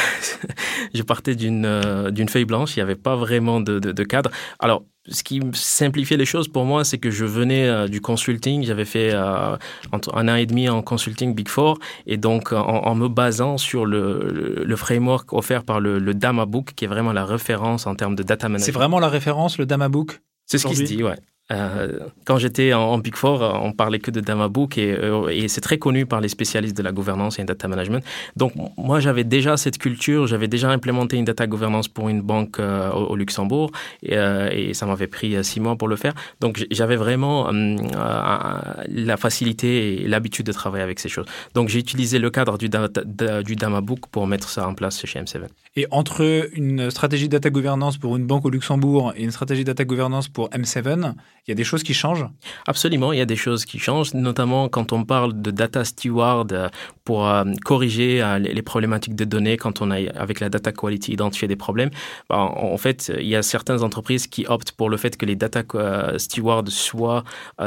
je 0.93 1.03
partais 1.03 1.35
d'une 1.35 2.29
feuille 2.29 2.45
blanche, 2.45 2.75
il 2.75 2.79
n'y 2.79 2.83
avait 2.83 2.95
pas 2.95 3.15
vraiment 3.15 3.59
de, 3.59 3.79
de, 3.79 4.03
cadre. 4.03 4.31
Alors, 4.59 4.83
ce 5.07 5.23
qui 5.23 5.41
simplifiait 5.53 6.17
les 6.17 6.25
choses 6.25 6.47
pour 6.47 6.65
moi, 6.65 6.83
c'est 6.83 6.97
que 6.97 7.09
je 7.09 7.25
venais 7.25 7.89
du 7.89 8.01
consulting. 8.01 8.63
J'avais 8.63 8.85
fait 8.85 9.13
un 9.13 9.57
an 9.93 10.35
et 10.35 10.45
demi 10.45 10.69
en 10.69 10.81
consulting 10.81 11.33
Big 11.33 11.47
Four. 11.47 11.79
Et 12.05 12.17
donc, 12.17 12.53
en, 12.53 12.95
me 12.95 13.07
basant 13.07 13.57
sur 13.57 13.85
le, 13.85 14.63
le, 14.63 14.75
framework 14.75 15.33
offert 15.33 15.63
par 15.63 15.79
le, 15.79 15.97
le 15.97 16.13
Damabook, 16.13 16.73
qui 16.75 16.85
est 16.85 16.87
vraiment 16.87 17.13
la 17.13 17.25
référence 17.25 17.87
en 17.87 17.95
termes 17.95 18.15
de 18.15 18.23
data 18.23 18.47
management. 18.47 18.65
C'est 18.65 18.71
vraiment 18.71 18.99
la 18.99 19.09
référence, 19.09 19.57
le 19.57 19.65
Damabook 19.65 20.21
c'est 20.51 20.57
ce 20.57 20.67
qui 20.67 20.75
se 20.75 20.83
dit, 20.83 21.01
ouais. 21.01 21.15
Euh, 21.51 21.99
quand 22.25 22.37
j'étais 22.37 22.73
en, 22.73 22.97
Big 22.97 23.15
Four, 23.15 23.43
euh, 23.43 23.51
on 23.61 23.71
parlait 23.73 23.99
que 23.99 24.11
de 24.11 24.19
Damabook 24.21 24.77
et, 24.77 24.91
euh, 24.91 25.27
et 25.27 25.47
c'est 25.47 25.61
très 25.61 25.77
connu 25.77 26.05
par 26.05 26.21
les 26.21 26.29
spécialistes 26.29 26.77
de 26.77 26.83
la 26.83 26.91
gouvernance 26.91 27.39
et 27.39 27.43
data 27.43 27.67
management. 27.67 28.03
Donc 28.35 28.53
moi 28.77 28.99
j'avais 28.99 29.23
déjà 29.23 29.57
cette 29.57 29.77
culture, 29.77 30.27
j'avais 30.27 30.47
déjà 30.47 30.69
implémenté 30.69 31.17
une 31.17 31.25
data 31.25 31.47
governance 31.47 31.87
pour 31.87 32.09
une 32.09 32.21
banque 32.21 32.59
au, 32.59 33.15
Luxembourg 33.15 33.71
et, 34.03 34.15
et 34.51 34.73
ça 34.73 34.85
m'avait 34.85 35.07
pris 35.07 35.43
six 35.43 35.59
mois 35.59 35.75
pour 35.75 35.87
le 35.87 35.95
faire. 35.95 36.13
Donc 36.39 36.65
j'avais 36.71 36.95
vraiment 36.95 37.49
la 37.51 39.17
facilité 39.17 40.03
et 40.03 40.07
l'habitude 40.07 40.45
de 40.45 40.51
travailler 40.51 40.83
avec 40.83 40.99
ces 40.99 41.09
choses. 41.09 41.25
Donc 41.53 41.69
j'ai 41.69 41.79
utilisé 41.79 42.19
le 42.19 42.29
cadre 42.29 42.57
du, 42.57 42.69
du 42.69 43.55
Damabook 43.55 44.07
pour 44.11 44.27
mettre 44.27 44.49
ça 44.49 44.67
en 44.67 44.73
place 44.73 45.05
chez 45.05 45.19
M7. 45.19 45.41
Et 45.75 45.87
entre 45.91 46.49
une 46.53 46.91
stratégie 46.91 47.29
data 47.29 47.49
governance 47.49 47.97
pour 47.97 48.17
une 48.17 48.25
banque 48.25 48.45
au 48.45 48.49
Luxembourg 48.49 49.13
et 49.15 49.23
une 49.23 49.31
stratégie 49.31 49.63
data 49.63 49.85
governance 49.85 50.27
pour 50.27 50.49
M7, 50.49 51.13
il 51.47 51.51
y 51.51 51.53
a 51.53 51.55
des 51.55 51.63
choses 51.63 51.81
qui 51.81 51.93
changent? 51.93 52.25
Absolument, 52.67 53.13
il 53.13 53.17
y 53.17 53.21
a 53.21 53.25
des 53.25 53.35
choses 53.35 53.65
qui 53.65 53.79
changent, 53.79 54.13
notamment 54.13 54.69
quand 54.69 54.93
on 54.93 55.03
parle 55.03 55.41
de 55.41 55.49
data 55.49 55.83
steward 55.83 56.53
euh, 56.53 56.69
pour 57.03 57.27
euh, 57.27 57.43
corriger 57.65 58.21
euh, 58.21 58.37
les 58.37 58.61
problématiques 58.61 59.15
de 59.15 59.25
données 59.25 59.57
quand 59.57 59.81
on 59.81 59.89
a, 59.89 59.97
avec 60.11 60.39
la 60.39 60.49
data 60.49 60.71
quality, 60.71 61.13
identifié 61.13 61.47
des 61.47 61.55
problèmes. 61.55 61.89
Bah, 62.29 62.37
en 62.37 62.77
fait, 62.77 63.11
il 63.17 63.27
y 63.27 63.35
a 63.35 63.41
certaines 63.41 63.81
entreprises 63.81 64.27
qui 64.27 64.45
optent 64.47 64.71
pour 64.73 64.89
le 64.89 64.97
fait 64.97 65.17
que 65.17 65.25
les 65.25 65.35
data 65.35 65.63
stewards 66.17 66.69
soient 66.69 67.23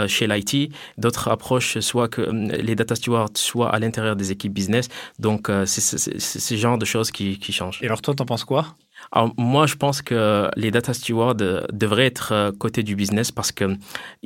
chez 0.07 0.27
l'IT, 0.27 0.73
d'autres 0.99 1.29
approches 1.29 1.79
soit 1.81 2.09
que 2.09 2.23
les 2.23 2.75
data 2.75 2.95
stewards 2.95 3.31
soient 3.35 3.75
à 3.75 3.79
l'intérieur 3.79 4.17
des 4.17 4.31
équipes 4.31 4.53
business. 4.53 4.89
Donc, 5.19 5.51
c'est 5.67 5.81
ce 6.19 6.55
genre 6.55 6.79
de 6.79 6.85
choses 6.85 7.11
qui, 7.11 7.39
qui 7.39 7.53
changent. 7.53 7.81
Et 7.83 7.87
alors, 7.87 8.03
toi, 8.03 8.15
t'en 8.15 8.27
penses 8.27 8.45
quoi? 8.45 8.75
Alors, 9.13 9.33
moi, 9.37 9.67
je 9.67 9.75
pense 9.77 10.03
que 10.03 10.49
les 10.57 10.71
data 10.71 10.95
stewards 10.95 11.37
euh, 11.41 11.63
devraient 11.73 12.07
être 12.07 12.33
euh, 12.33 12.53
côté 12.53 12.83
du 12.83 12.97
business 12.97 13.31
parce 13.31 13.53
que 13.53 13.77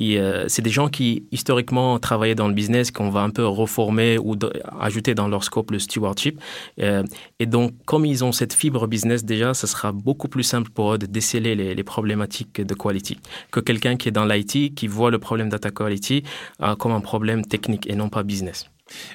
euh, 0.00 0.44
c'est 0.48 0.62
des 0.62 0.70
gens 0.70 0.88
qui, 0.88 1.24
historiquement, 1.32 1.98
travaillaient 1.98 2.34
dans 2.34 2.48
le 2.48 2.54
business, 2.54 2.90
qu'on 2.90 3.10
va 3.10 3.20
un 3.20 3.30
peu 3.30 3.46
reformer 3.46 4.18
ou 4.18 4.36
ajouter 4.80 5.14
dans 5.14 5.28
leur 5.28 5.44
scope 5.44 5.70
le 5.70 5.78
stewardship. 5.78 6.40
et 6.78 7.46
donc, 7.46 7.72
comme 7.84 8.04
ils 8.06 8.24
ont 8.24 8.32
cette 8.32 8.52
fibre 8.52 8.86
business 8.86 9.24
déjà, 9.24 9.54
ce 9.54 9.66
sera 9.66 9.92
beaucoup 9.92 10.28
plus 10.28 10.42
simple 10.42 10.70
pour 10.70 10.94
eux 10.94 10.98
de 10.98 11.06
déceler 11.06 11.54
les, 11.54 11.74
les 11.74 11.82
problématiques 11.82 12.60
de 12.60 12.74
quality 12.74 13.18
que 13.50 13.60
quelqu'un 13.60 13.96
qui 13.96 14.08
est 14.08 14.12
dans 14.12 14.24
l'IT, 14.24 14.74
qui 14.74 14.86
voit 14.86 15.10
le 15.10 15.18
problème 15.18 15.48
data 15.48 15.70
quality 15.70 16.22
comme 16.78 16.92
un 16.92 17.00
problème 17.00 17.44
technique 17.44 17.88
et 17.88 17.94
non 17.94 18.08
pas 18.08 18.22
business. 18.22 18.70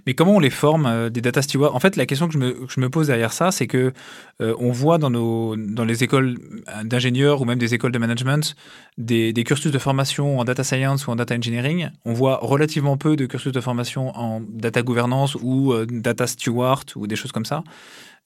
Mais 0.06 0.14
comment 0.14 0.36
on 0.36 0.40
les 0.40 0.50
forme, 0.50 0.86
euh, 0.86 1.10
des 1.10 1.22
data 1.22 1.42
stewards? 1.42 1.76
En 1.76 1.80
fait, 1.80 1.96
la 1.96 2.06
question 2.06 2.28
que 2.28 2.34
je 2.34 2.80
me, 2.80 2.90
pose 2.90 3.08
derrière 3.08 3.34
ça, 3.34 3.52
c'est 3.52 3.68
que 3.68 3.94
euh, 4.42 4.56
on 4.60 4.72
voit 4.72 4.98
dans, 4.98 5.10
nos, 5.10 5.56
dans 5.56 5.86
les 5.86 6.04
écoles 6.04 6.38
d'ingénieurs 6.84 7.42
ou 7.42 7.46
même 7.46 7.60
des 7.60 7.74
écoles 7.74 7.92
de 7.92 8.00
management 8.00 8.56
des, 8.98 9.34
cursus 9.46 9.72
de 9.72 9.80
formation 9.80 10.40
en 10.40 10.44
data 10.44 10.64
science 10.64 11.08
ou 11.08 11.12
en 11.12 11.16
data 11.16 11.36
engineering. 11.36 11.90
On 12.06 12.14
voit 12.14 12.40
relativement 12.42 12.98
peu 12.98 13.16
de 13.16 13.26
cursus 13.26 13.52
de 13.52 13.62
formation 13.62 14.18
en 14.18 14.42
data 14.42 14.82
gouvernance 14.82 15.36
ou 15.42 15.74
euh, 15.74 15.86
data 15.90 16.28
steward 16.28 16.92
ou 16.96 17.08
des 17.08 17.16
choses 17.16 17.32
comme 17.32 17.46
ça. 17.46 17.64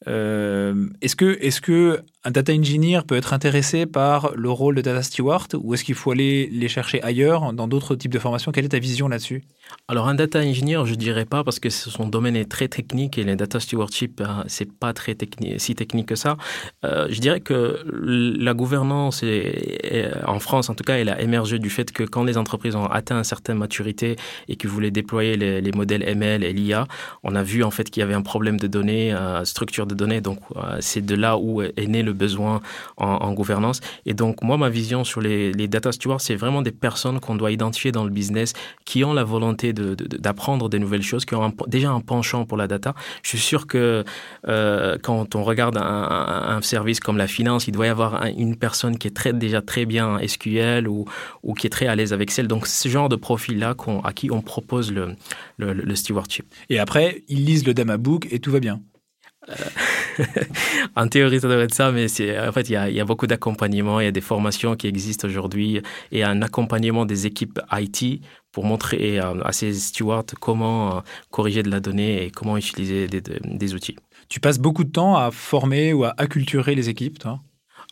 est-ce 0.06 1.16
que, 1.16 1.38
est-ce 1.42 1.62
que 1.62 2.04
un 2.28 2.32
data 2.32 2.52
engineer 2.52 3.06
peut 3.08 3.16
être 3.16 3.32
intéressé 3.32 3.86
par 3.86 4.34
le 4.36 4.52
rôle 4.52 4.76
de 4.76 4.82
data 4.82 5.02
steward 5.02 5.56
ou 5.56 5.74
est-ce 5.74 5.86
qu'il 5.86 5.96
faut 5.96 6.12
aller 6.12 6.50
les 6.52 6.68
chercher 6.68 7.02
ailleurs 7.02 7.54
dans 7.54 7.70
d'autres 7.70 7.96
types 7.96 8.12
de 8.12 8.20
formations? 8.20 8.52
Quelle 8.52 8.66
est 8.66 8.70
ta 8.70 8.80
vision 8.80 9.08
là-dessus? 9.08 9.46
Alors 9.88 10.10
un 10.10 10.16
data 10.16 10.40
engineer, 10.40 10.86
je 10.86 10.96
dirais 10.96 11.24
pas 11.24 11.46
parce 11.46 11.60
que 11.60 11.70
son 11.70 12.06
domaine 12.06 12.36
est 12.36 12.52
très 12.52 12.68
technique 12.68 13.18
et 13.18 13.24
les 13.24 13.38
data 13.38 13.62
stewardship, 13.62 14.20
euh, 14.20 14.44
c'est 14.48 14.70
pas 14.70 14.92
très 14.92 15.16
technique, 15.16 15.62
si 15.62 15.74
technique 15.74 16.08
que 16.08 16.16
ça. 16.16 16.36
Euh, 16.84 17.08
je 17.10 17.22
dirais 17.22 17.40
que 17.40 17.82
la 17.88 18.54
gouvernance 18.54 19.24
en 20.26 20.40
France, 20.40 20.70
en 20.70 20.76
tout 20.76 20.84
cas, 20.84 20.98
elle 20.98 21.10
a 21.10 21.22
émergé 21.22 21.60
du 21.60 21.70
fait 21.70 21.94
que 21.94 22.04
quand 22.04 22.26
les 22.26 22.38
entreprises 22.38 22.76
ont 22.76 22.88
atteint 22.88 23.18
une 23.18 23.24
certaine 23.24 23.58
maturité 23.58 24.18
et 24.50 24.58
qu'ils 24.58 24.70
voulaient 24.70 24.92
déployer 24.92 25.38
les, 25.38 25.72
modèles 25.72 26.04
ML 26.04 26.44
et 26.44 26.52
l'IA, 26.52 26.88
on 27.24 27.36
a 27.36 27.44
vu 27.44 27.64
en 27.64 27.72
fait 27.72 27.90
qu'il 27.90 28.02
y 28.02 28.04
avait 28.04 28.16
un 28.16 28.22
problème 28.22 28.60
de 28.60 28.68
données, 28.68 29.14
euh, 29.14 29.46
structure 29.46 29.88
de 29.88 29.96
données. 29.96 30.20
Donc 30.20 30.40
c'est 30.82 31.06
de 31.06 31.16
là 31.16 31.38
où 31.38 31.62
est 31.62 31.88
né 31.88 32.04
le 32.04 32.17
besoin 32.18 32.62
en, 32.98 33.34
gouvernance. 33.34 33.82
Et 34.06 34.14
donc 34.14 34.42
moi, 34.42 34.58
ma 34.58 34.70
vision 34.70 35.04
sur 35.04 35.22
les, 35.22 35.52
data 35.68 35.92
stewards, 35.92 36.22
c'est 36.22 36.36
vraiment 36.36 36.62
des 36.62 36.72
personnes 36.72 37.20
qu'on 37.20 37.36
doit 37.36 37.52
identifier 37.52 37.92
dans 37.92 38.04
le 38.04 38.10
business 38.10 38.54
qui 38.86 39.04
ont 39.04 39.14
la 39.14 39.24
volonté 39.24 39.74
d'apprendre 39.74 40.70
des 40.70 40.80
nouvelles 40.80 41.04
choses, 41.04 41.26
qui 41.26 41.36
ont 41.36 41.54
déjà 41.68 41.92
un 41.92 42.02
penchant 42.02 42.46
pour 42.46 42.58
la 42.58 42.68
data. 42.68 42.94
Je 43.24 43.30
suis 43.30 43.40
sûr 43.40 43.68
que 43.68 44.04
euh, 44.48 44.98
quand 45.02 45.36
on 45.36 45.44
regarde 45.44 45.78
un, 45.78 46.60
service 46.62 47.00
comme 47.00 47.18
la 47.18 47.28
finance, 47.28 47.68
il 47.68 47.72
doit 47.72 47.86
y 47.86 47.90
avoir 47.90 48.26
une 48.26 48.56
personne 48.56 48.98
qui 48.98 49.08
est 49.08 49.34
déjà 49.34 49.62
très 49.62 49.86
bien 49.86 50.18
SQL 50.26 50.88
ou, 50.88 51.06
ou 51.44 51.54
qui 51.54 51.68
est 51.68 51.70
très 51.70 51.88
à 51.88 51.96
l'aise 51.96 52.14
avec 52.14 52.28
Excel. 52.28 52.48
Donc, 52.48 52.68
ce 52.68 52.90
genre 52.90 53.10
de 53.10 53.16
profil-là 53.16 53.76
à 54.04 54.14
qui 54.14 54.32
on 54.32 54.42
propose 54.42 54.92
le, 54.92 55.16
le, 55.58 55.96
stewardship. 55.96 56.46
Et 56.70 56.80
après, 56.80 57.24
ils 57.30 57.46
lisent 57.46 57.66
le 57.66 57.74
Dama 57.74 57.98
Book 57.98 58.28
et 58.32 58.40
tout 58.40 58.52
va 58.52 58.60
bien. 58.60 58.82
Euh, 59.50 59.54
en 60.96 61.08
théorie, 61.08 61.40
ça 61.40 61.48
devrait 61.48 61.66
être 61.66 61.74
ça, 61.74 61.92
mais 61.92 62.06
en 62.06 62.52
fait, 62.52 62.70
il 62.70 62.74
y 62.74 63.00
a, 63.00 63.06
beaucoup 63.06 63.28
d'accompagnement, 63.28 64.00
il 64.00 64.06
y 64.06 64.08
a 64.08 64.12
des 64.12 64.22
formations 64.22 64.76
qui 64.76 64.88
existent 64.88 65.28
aujourd'hui 65.28 65.82
et 66.12 66.24
un 66.24 66.42
accompagnement 66.42 67.06
des 67.06 67.26
équipes 67.26 67.60
IT 67.72 68.22
pour 68.52 68.66
montrer 68.66 69.20
euh, 69.20 69.42
à 69.44 69.54
ces 69.54 69.74
stewards 69.74 70.26
comment 70.40 70.98
euh, 70.98 71.00
corriger 71.30 71.64
de 71.64 71.70
la 71.70 71.80
donnée 71.80 72.26
et 72.26 72.32
comment 72.32 72.58
utiliser 72.58 73.08
des, 73.08 73.22
des 73.22 73.74
outils. 73.74 73.96
Tu 74.30 74.40
passes 74.40 74.60
beaucoup 74.60 74.84
de 74.84 74.92
temps 74.92 75.16
à 75.16 75.32
former 75.32 75.94
ou 75.94 76.04
à 76.04 76.14
acculturer 76.18 76.76
les 76.76 76.90
équipes, 76.90 77.20
toi? 77.20 77.40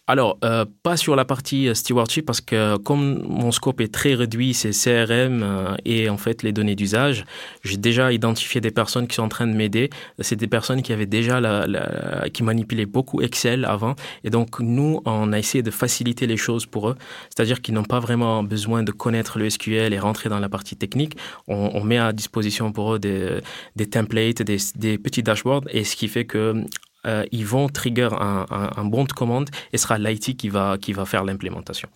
Alors, 0.08 0.38
euh, 0.44 0.66
pas 0.84 0.98
sur 0.98 1.16
la 1.16 1.26
partie 1.26 1.68
euh, 1.68 1.74
stewardship 1.74 2.28
parce 2.28 2.40
que 2.40 2.78
comme 2.78 3.24
mon 3.28 3.52
scope 3.52 3.82
est 3.82 3.92
très 3.92 4.14
réduit, 4.14 4.54
c'est 4.54 4.70
CRM 4.70 5.42
euh, 5.42 5.76
et 5.84 6.10
en 6.10 6.18
fait 6.18 6.44
les 6.44 6.52
données 6.52 6.76
d'usage, 6.76 7.26
j'ai 7.64 7.78
déjà 7.78 8.14
identifié 8.14 8.62
des 8.62 8.70
personnes 8.70 9.08
qui 9.08 9.16
sont 9.16 9.24
en 9.24 9.30
train 9.30 9.48
de 9.48 9.54
m'aider. 9.54 9.90
C'est 10.20 10.36
des 10.36 10.46
personnes 10.46 10.84
qui 10.84 10.94
avaient 10.94 11.08
déjà 11.08 11.42
la, 11.42 12.30
qui 12.32 12.44
manipulaient 12.44 12.86
beaucoup 12.86 13.24
Excel 13.24 13.66
avant 13.66 13.96
et 14.24 14.30
donc 14.30 14.60
nous 14.60 15.02
on 15.06 15.34
a 15.34 15.40
essayé 15.40 15.64
de 15.64 15.72
faciliter 15.72 16.28
les 16.28 16.38
choses 16.38 16.68
pour 16.68 16.90
eux, 16.90 16.96
c'est-à-dire 17.36 17.64
qu'ils 17.64 17.74
n'ont 17.74 17.84
pas 17.84 18.00
vraiment 18.00 18.44
besoin 18.44 18.84
de 18.84 18.92
connaître 18.92 19.40
le 19.40 19.50
SQL 19.50 19.92
et 19.92 20.00
rentrer 20.00 20.30
dans 20.30 20.40
la 20.40 20.50
partie 20.50 20.76
technique. 20.76 21.18
On, 21.48 21.72
on 21.74 21.84
met 21.84 21.98
à 21.98 22.14
disposition 22.14 22.72
pour 22.72 22.94
eux 22.94 23.00
des, 23.00 23.40
des 23.76 23.88
templates, 23.88 24.44
des, 24.44 24.58
des 24.76 25.00
petits 25.00 25.24
dashboards 25.24 25.64
et 25.72 25.84
ce 25.84 25.96
qui 25.96 26.08
fait 26.08 26.26
que 26.26 26.64
euh, 27.06 27.26
ils 27.32 27.46
vont 27.46 27.70
trigger 27.70 28.10
un, 28.20 28.86
bon 28.86 29.04
de 29.04 29.14
commande 29.14 29.50
et 29.74 29.78
ce 29.78 29.84
sera 29.84 29.98
l'IT 29.98 30.38
qui 30.38 30.50
va, 30.50 30.78
qui 30.80 30.94
va 30.94 31.06
faire 31.06 31.24
l'implémentation. 31.24 31.90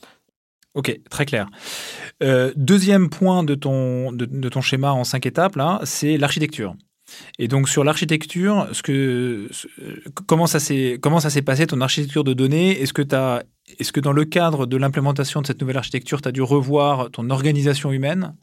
Ok, 0.76 1.00
très 1.10 1.26
clair. 1.26 1.48
Euh, 2.22 2.54
deuxième 2.56 3.10
point 3.10 3.44
de 3.44 3.56
ton, 3.56 4.12
de, 4.12 4.50
ton 4.50 4.62
schéma 4.62 4.92
en 4.92 5.04
cinq 5.04 5.26
étapes, 5.26 5.56
là, 5.56 5.80
c'est 5.84 6.18
l'architecture. 6.18 6.76
Et 7.40 7.48
donc 7.48 7.68
sur 7.68 7.84
l'architecture, 7.84 8.68
ce 8.72 8.84
que, 8.84 9.50
comment 10.28 10.46
ça 10.46 10.60
s'est 10.60 11.00
comment 11.02 11.20
ça 11.20 11.32
s'est 11.32 11.42
passé 11.42 11.66
ton 11.66 11.82
architecture 11.82 12.24
de 12.24 12.34
données? 12.34 12.80
Est-ce 12.80 12.94
que 12.94 13.02
est-ce 13.80 13.92
que 13.92 14.00
dans 14.00 14.12
le 14.12 14.26
cadre 14.26 14.68
de 14.68 14.78
l'implémentation 14.78 15.42
de 15.42 15.48
cette 15.48 15.60
nouvelle 15.60 15.78
architecture, 15.78 16.22
tu 16.22 16.30
as 16.30 16.32
dû 16.32 16.44
revoir 16.44 17.10
ton 17.10 17.32
organisation 17.32 17.92
humaine? 17.92 18.36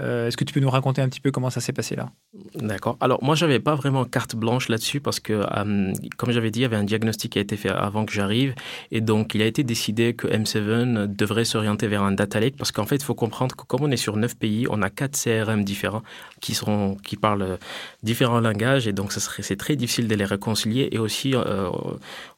Euh, 0.00 0.28
est-ce 0.28 0.36
que 0.36 0.44
tu 0.44 0.52
peux 0.52 0.60
nous 0.60 0.70
raconter 0.70 1.02
un 1.02 1.08
petit 1.08 1.20
peu 1.20 1.30
comment 1.30 1.50
ça 1.50 1.60
s'est 1.60 1.72
passé 1.72 1.96
là? 1.96 2.10
D'accord. 2.54 2.96
Alors 3.00 3.22
moi, 3.22 3.34
j'avais 3.34 3.60
pas 3.60 3.74
vraiment 3.74 4.04
carte 4.04 4.36
blanche 4.36 4.68
là-dessus 4.68 5.00
parce 5.00 5.20
que, 5.20 5.32
euh, 5.32 5.92
comme 6.16 6.30
j'avais 6.30 6.50
dit, 6.50 6.60
il 6.60 6.62
y 6.62 6.66
avait 6.66 6.76
un 6.76 6.84
diagnostic 6.84 7.32
qui 7.32 7.38
a 7.38 7.42
été 7.42 7.56
fait 7.56 7.70
avant 7.70 8.04
que 8.04 8.12
j'arrive 8.12 8.54
et 8.90 9.00
donc 9.00 9.34
il 9.34 9.42
a 9.42 9.46
été 9.46 9.64
décidé 9.64 10.14
que 10.14 10.26
M7 10.26 11.06
devrait 11.06 11.44
s'orienter 11.44 11.86
vers 11.88 12.02
un 12.02 12.12
data 12.12 12.40
lake 12.40 12.56
parce 12.56 12.72
qu'en 12.72 12.86
fait, 12.86 12.96
il 12.96 13.04
faut 13.04 13.14
comprendre 13.14 13.56
que 13.56 13.64
comme 13.64 13.82
on 13.82 13.90
est 13.90 13.96
sur 13.96 14.16
neuf 14.16 14.36
pays, 14.36 14.66
on 14.70 14.82
a 14.82 14.90
quatre 14.90 15.18
CRM 15.18 15.64
différents 15.64 16.02
qui 16.40 16.54
seront 16.54 16.96
qui 16.96 17.16
parlent 17.16 17.58
différents 18.02 18.40
langages 18.40 18.86
et 18.86 18.92
donc 18.92 19.12
c'est 19.12 19.56
très 19.56 19.76
difficile 19.76 20.08
de 20.08 20.14
les 20.14 20.24
réconcilier 20.24 20.88
et 20.92 20.98
aussi 20.98 21.34
euh, 21.34 21.70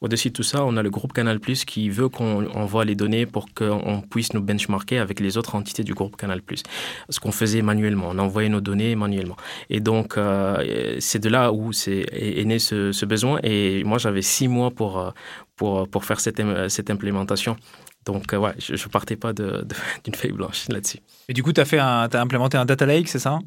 au-dessus 0.01 0.29
de 0.29 0.33
tout 0.33 0.43
ça, 0.43 0.65
on 0.65 0.77
a 0.77 0.83
le 0.83 0.89
groupe 0.89 1.13
Canal+ 1.13 1.39
qui 1.39 1.89
veut 1.89 2.09
qu'on 2.09 2.47
envoie 2.51 2.85
les 2.85 2.95
données 2.95 3.25
pour 3.25 3.47
qu'on 3.53 4.01
puisse 4.09 4.33
nous 4.33 4.41
benchmarker 4.41 4.97
avec 4.97 5.19
les 5.19 5.37
autres 5.37 5.55
entités 5.55 5.83
du 5.83 5.93
groupe 5.93 6.15
Canal+. 6.15 6.41
Ce 7.09 7.19
qu'on 7.19 7.31
faisait 7.31 7.50
manuellement, 7.61 8.09
on 8.11 8.19
envoyait 8.19 8.49
nos 8.49 8.61
données 8.61 8.95
manuellement. 8.95 9.37
Et 9.69 9.79
donc, 9.81 10.17
euh, 10.17 10.95
c'est 10.99 11.19
de 11.19 11.29
là 11.29 11.51
où 11.51 11.73
c'est, 11.73 12.05
est, 12.11 12.45
né 12.45 12.59
ce, 12.59 13.05
besoin. 13.05 13.39
Et 13.43 13.83
moi, 13.83 13.97
j'avais 13.97 14.21
six 14.21 14.47
mois 14.47 14.71
pour, 14.71 14.99
euh, 14.99 15.11
pour, 15.55 15.87
pour 15.89 16.05
faire 16.05 16.19
cette, 16.19 16.41
cette 16.69 16.89
implémentation. 16.89 17.57
Donc, 18.05 18.33
euh, 18.33 18.37
ouais, 18.37 18.53
je 18.57 18.73
ne 18.73 18.91
partais 18.91 19.15
pas 19.15 19.33
d'une 20.03 20.15
feuille 20.15 20.31
blanche 20.31 20.67
là-dessus. 20.69 20.99
Et 21.27 21.33
du 21.33 21.43
coup, 21.43 21.53
tu 21.53 21.61
as, 21.61 22.03
as 22.03 22.21
implémenté 22.21 22.57
un 22.57 22.65
data 22.65 22.85
lake, 22.85 23.07
c'est 23.07 23.19
ça? 23.19 23.39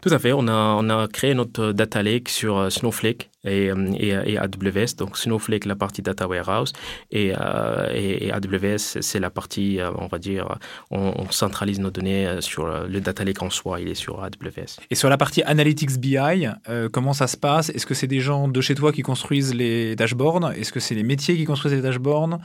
Tout 0.00 0.10
à 0.10 0.18
fait. 0.18 0.32
On 0.32 0.48
a, 0.48 1.08
créé 1.08 1.34
notre 1.34 1.72
data 1.72 2.02
lake 2.02 2.28
sur 2.28 2.58
euh, 2.58 2.70
Snowflake 2.70 3.30
et, 3.44 3.70
euh, 3.70 3.92
et, 3.96 4.38
AWS. 4.38 4.96
Donc 4.96 5.16
Snowflake, 5.16 5.64
la 5.64 5.76
partie 5.76 6.02
data 6.02 6.26
warehouse 6.26 6.72
et, 7.10 7.32
euh, 7.38 7.90
et 7.92 8.30
AWS, 8.32 9.00
c'est 9.00 9.20
la 9.20 9.30
partie, 9.30 9.78
on 9.98 10.06
va 10.06 10.18
dire, 10.18 10.58
on, 10.90 11.12
centralise 11.30 11.80
nos 11.80 11.90
données 11.90 12.40
sur 12.40 12.66
le 12.66 13.00
data 13.00 13.24
lake 13.24 13.42
en 13.42 13.50
soi. 13.50 13.80
Il 13.80 13.88
est 13.88 13.94
sur 13.94 14.22
AWS. 14.22 14.80
Et 14.90 14.94
sur 14.94 15.08
la 15.08 15.16
partie 15.16 15.42
analytics 15.42 15.98
BI, 15.98 16.46
comment 16.92 17.12
ça 17.12 17.26
se 17.26 17.36
passe? 17.36 17.70
Est-ce 17.70 17.86
que 17.86 17.94
c'est 17.94 18.06
des 18.06 18.20
gens 18.20 18.48
de 18.48 18.60
chez 18.60 18.74
toi 18.74 18.92
qui 18.92 19.02
construisent 19.02 19.54
les 19.54 19.96
dashboards? 19.96 20.52
Est-ce 20.52 20.72
que 20.72 20.80
c'est 20.80 20.94
les 20.94 21.02
métiers 21.02 21.36
qui 21.36 21.44
construisent 21.44 21.74
les 21.74 21.82
dashboards? 21.82 22.38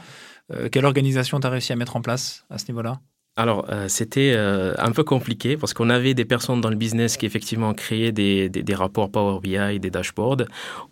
Quelle 0.72 0.86
organisation 0.86 1.40
tu 1.40 1.48
as 1.48 1.50
réussi 1.50 1.74
à 1.74 1.76
mettre 1.76 1.96
en 1.96 2.02
place 2.02 2.46
à 2.50 2.58
ce 2.58 2.66
niveau-là? 2.70 3.00
Alors, 3.40 3.68
euh, 3.70 3.88
c'était 3.88 4.34
euh, 4.36 4.74
un 4.80 4.92
peu 4.92 5.06
compliqué 5.06 5.56
parce 5.56 5.74
qu'on 5.74 5.90
avait 5.90 6.14
des 6.14 6.26
personnes 6.26 6.60
dans 6.60 6.70
le 6.70 6.76
business 6.76 7.16
qui 7.16 7.26
effectivement 7.26 7.74
créaient 7.74 8.12
des, 8.12 8.50
des, 8.50 8.76
rapports 8.76 9.10
Power 9.10 9.40
BI, 9.42 9.80
des 9.80 9.90
dashboards. 9.90 10.44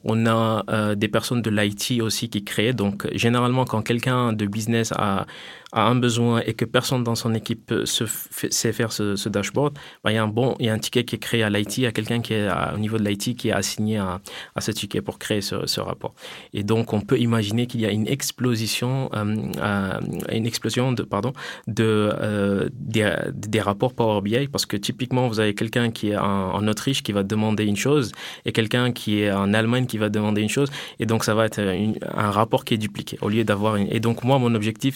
On 0.06 0.26
a 0.26 0.64
euh, 0.70 0.96
des 0.96 1.10
personnes 1.10 1.42
de 1.42 1.50
l'IT 1.50 2.02
aussi 2.02 2.30
qui 2.30 2.46
créaient. 2.46 2.72
Donc, 2.72 3.06
généralement, 3.14 3.66
quand 3.66 3.82
quelqu'un 3.82 4.32
de 4.32 4.46
business 4.46 4.94
a, 4.96 5.26
a 5.74 5.88
un 5.88 5.96
besoin 5.96 6.42
et 6.46 6.54
que 6.54 6.64
personne 6.64 7.04
dans 7.04 7.16
son 7.16 7.34
équipe 7.34 7.74
sait 7.84 8.72
faire 8.72 8.94
ce, 8.94 9.28
dashboard, 9.28 9.78
ben, 10.06 10.12
il, 10.12 10.16
y 10.16 10.18
a 10.18 10.24
un 10.24 10.28
bon, 10.28 10.56
il 10.60 10.68
y 10.68 10.70
a 10.70 10.74
un 10.74 10.80
ticket 10.80 11.04
qui 11.04 11.16
est 11.16 11.20
créé 11.20 11.44
à 11.44 11.50
l'IT, 11.50 11.84
à 11.86 11.92
quelqu'un 11.92 12.22
qui 12.22 12.34
est 12.34 12.48
au 12.74 12.78
niveau 12.78 12.98
de 12.98 13.04
l'IT 13.04 13.36
qui 13.36 13.50
est 13.50 13.52
assigné 13.54 13.98
à, 13.98 14.22
à, 14.56 14.62
ce 14.62 14.72
ticket 14.72 15.02
pour 15.02 15.20
créer 15.20 15.42
ce, 15.42 15.66
ce, 15.66 15.82
rapport. 15.82 16.14
Et 16.54 16.64
donc, 16.64 16.94
on 16.94 17.02
peut 17.02 17.20
imaginer 17.20 17.68
qu'il 17.68 17.82
y 17.82 17.86
a 17.86 17.92
une 17.92 18.08
explosion, 18.08 19.10
une 19.14 20.46
explosion 20.46 20.94
de, 20.94 21.04
pardon, 21.04 21.34
de, 21.68 22.14
euh, 22.38 22.70
des, 22.74 23.12
des, 23.34 23.62
rapports 23.62 23.94
Power 23.94 24.22
BI 24.22 24.48
parce 24.48 24.66
que 24.66 24.78
typiquement, 24.78 25.28
vous 25.28 25.40
avez 25.40 25.54
quelqu'un 25.54 25.92
qui 25.92 26.10
est 26.12 26.18
en, 26.18 26.68
Autriche 26.68 27.04
qui 27.04 27.12
va 27.12 27.24
demander 27.24 27.66
une 27.66 27.78
chose 27.78 28.12
et 28.46 28.52
quelqu'un 28.52 28.92
qui 28.92 29.22
est 29.22 29.32
en 29.32 29.54
Allemagne 29.54 29.86
qui 29.86 29.98
va 29.98 30.10
demander 30.10 30.42
une 30.42 30.50
chose. 30.50 30.70
Et 31.00 31.06
donc, 31.06 31.24
ça 31.24 31.34
va 31.34 31.46
être 31.46 31.60
un 31.60 32.32
rapport 32.32 32.66
qui 32.66 32.74
est 32.74 32.78
dupliqué 32.78 33.18
au 33.22 33.30
lieu 33.30 33.44
d'avoir 33.44 33.78
une... 33.78 33.88
Et 33.92 34.00
donc, 34.00 34.24
moi, 34.24 34.38
mon 34.40 34.54
objectif, 34.54 34.96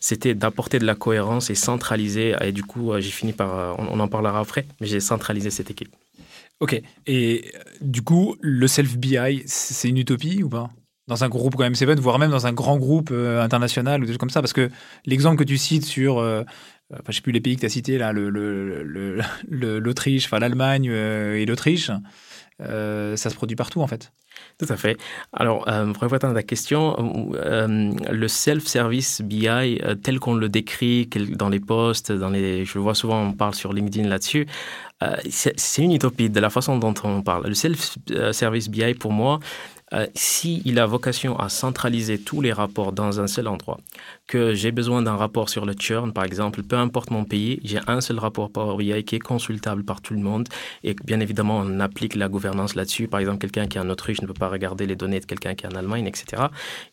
c'était 0.00 0.34
d'apporter 0.34 0.78
de 0.78 0.86
la 0.86 0.94
cohérence 0.94 1.50
et 1.50 1.54
centraliser. 1.54 2.34
Et 2.42 2.52
du 2.52 2.62
coup, 2.62 2.92
euh, 2.92 3.00
j'ai 3.00 3.10
fini 3.10 3.32
par, 3.32 3.58
euh, 3.58 3.72
on 3.78 3.98
en 4.00 4.08
parlera 4.08 4.40
après, 4.40 4.66
mais 4.80 4.86
j'ai 4.86 5.00
centralisé 5.00 5.50
cette 5.50 5.70
équipe. 5.70 5.94
Ok. 6.60 6.80
Et 7.06 7.52
euh, 7.54 7.60
du 7.80 8.02
coup, 8.02 8.36
le 8.40 8.66
self-BI, 8.66 9.42
c'est 9.46 9.88
une 9.88 9.98
utopie 9.98 10.42
ou 10.42 10.48
pas? 10.48 10.70
Dans 11.08 11.22
un 11.22 11.28
groupe 11.28 11.54
comme 11.54 11.72
M7, 11.72 12.00
voire 12.00 12.18
même 12.18 12.30
dans 12.30 12.48
un 12.48 12.52
grand 12.52 12.78
groupe 12.78 13.10
euh, 13.12 13.40
international 13.42 14.02
ou 14.02 14.06
des 14.06 14.12
choses 14.12 14.18
comme 14.18 14.30
ça? 14.30 14.40
Parce 14.40 14.52
que 14.52 14.70
l'exemple 15.04 15.36
que 15.36 15.44
tu 15.44 15.58
cites 15.58 15.84
sur, 15.84 16.18
euh, 16.18 16.42
enfin, 16.92 17.02
je 17.08 17.14
sais 17.14 17.22
plus 17.22 17.32
les 17.32 17.40
pays 17.40 17.56
que 17.56 17.60
tu 17.60 17.66
as 17.66 17.70
cités, 17.70 17.98
là, 17.98 18.12
l'Autriche, 18.12 20.26
enfin 20.26 20.38
l'Allemagne 20.38 20.88
euh, 20.90 21.36
et 21.36 21.46
l'Autriche, 21.46 21.90
ça 22.58 23.16
se 23.16 23.34
produit 23.34 23.56
partout 23.56 23.80
en 23.80 23.86
fait. 23.86 24.12
Tout 24.58 24.66
à 24.68 24.76
fait. 24.76 24.98
Alors, 25.32 25.64
pour 25.64 26.02
répondre 26.02 26.26
à 26.26 26.34
ta 26.34 26.42
question, 26.42 27.32
le 27.34 28.28
self-service 28.28 29.22
BI, 29.22 29.78
tel 30.02 30.20
qu'on 30.20 30.34
le 30.34 30.48
décrit 30.48 31.06
dans 31.06 31.48
les 31.48 31.60
posts, 31.60 32.12
dans 32.12 32.30
les, 32.30 32.64
je 32.64 32.74
le 32.74 32.80
vois 32.80 32.94
souvent, 32.94 33.22
on 33.22 33.32
parle 33.32 33.54
sur 33.54 33.72
LinkedIn 33.72 34.08
là-dessus, 34.08 34.46
c'est 35.28 35.82
une 35.82 35.92
utopie 35.92 36.30
de 36.30 36.40
la 36.40 36.50
façon 36.50 36.78
dont 36.78 36.94
on 37.04 37.22
parle. 37.22 37.48
Le 37.48 37.54
self-service 37.54 38.68
BI, 38.68 38.94
pour 38.94 39.12
moi, 39.12 39.40
euh, 39.92 40.06
s'il 40.14 40.80
a 40.80 40.86
vocation 40.86 41.38
à 41.38 41.48
centraliser 41.48 42.18
tous 42.18 42.40
les 42.40 42.52
rapports 42.52 42.92
dans 42.92 43.20
un 43.20 43.28
seul 43.28 43.46
endroit, 43.46 43.78
que 44.26 44.52
j'ai 44.52 44.72
besoin 44.72 45.00
d'un 45.00 45.14
rapport 45.14 45.48
sur 45.48 45.64
le 45.64 45.74
churn, 45.78 46.12
par 46.12 46.24
exemple, 46.24 46.64
peu 46.64 46.76
importe 46.76 47.12
mon 47.12 47.24
pays, 47.24 47.60
j'ai 47.62 47.78
un 47.86 48.00
seul 48.00 48.18
rapport 48.18 48.50
Power 48.50 48.76
BI 48.76 49.04
qui 49.04 49.14
est 49.14 49.20
consultable 49.20 49.84
par 49.84 50.00
tout 50.00 50.14
le 50.14 50.20
monde 50.20 50.48
et 50.82 50.94
bien 51.04 51.20
évidemment 51.20 51.58
on 51.58 51.78
applique 51.78 52.16
la 52.16 52.28
gouvernance 52.28 52.74
là-dessus. 52.74 53.06
Par 53.06 53.20
exemple, 53.20 53.38
quelqu'un 53.38 53.68
qui 53.68 53.78
est 53.78 53.80
en 53.80 53.88
Autriche 53.88 54.20
ne 54.22 54.26
peut 54.26 54.34
pas 54.34 54.48
regarder 54.48 54.86
les 54.86 54.96
données 54.96 55.20
de 55.20 55.26
quelqu'un 55.26 55.54
qui 55.54 55.66
est 55.66 55.72
en 55.72 55.78
Allemagne, 55.78 56.06
etc. 56.06 56.46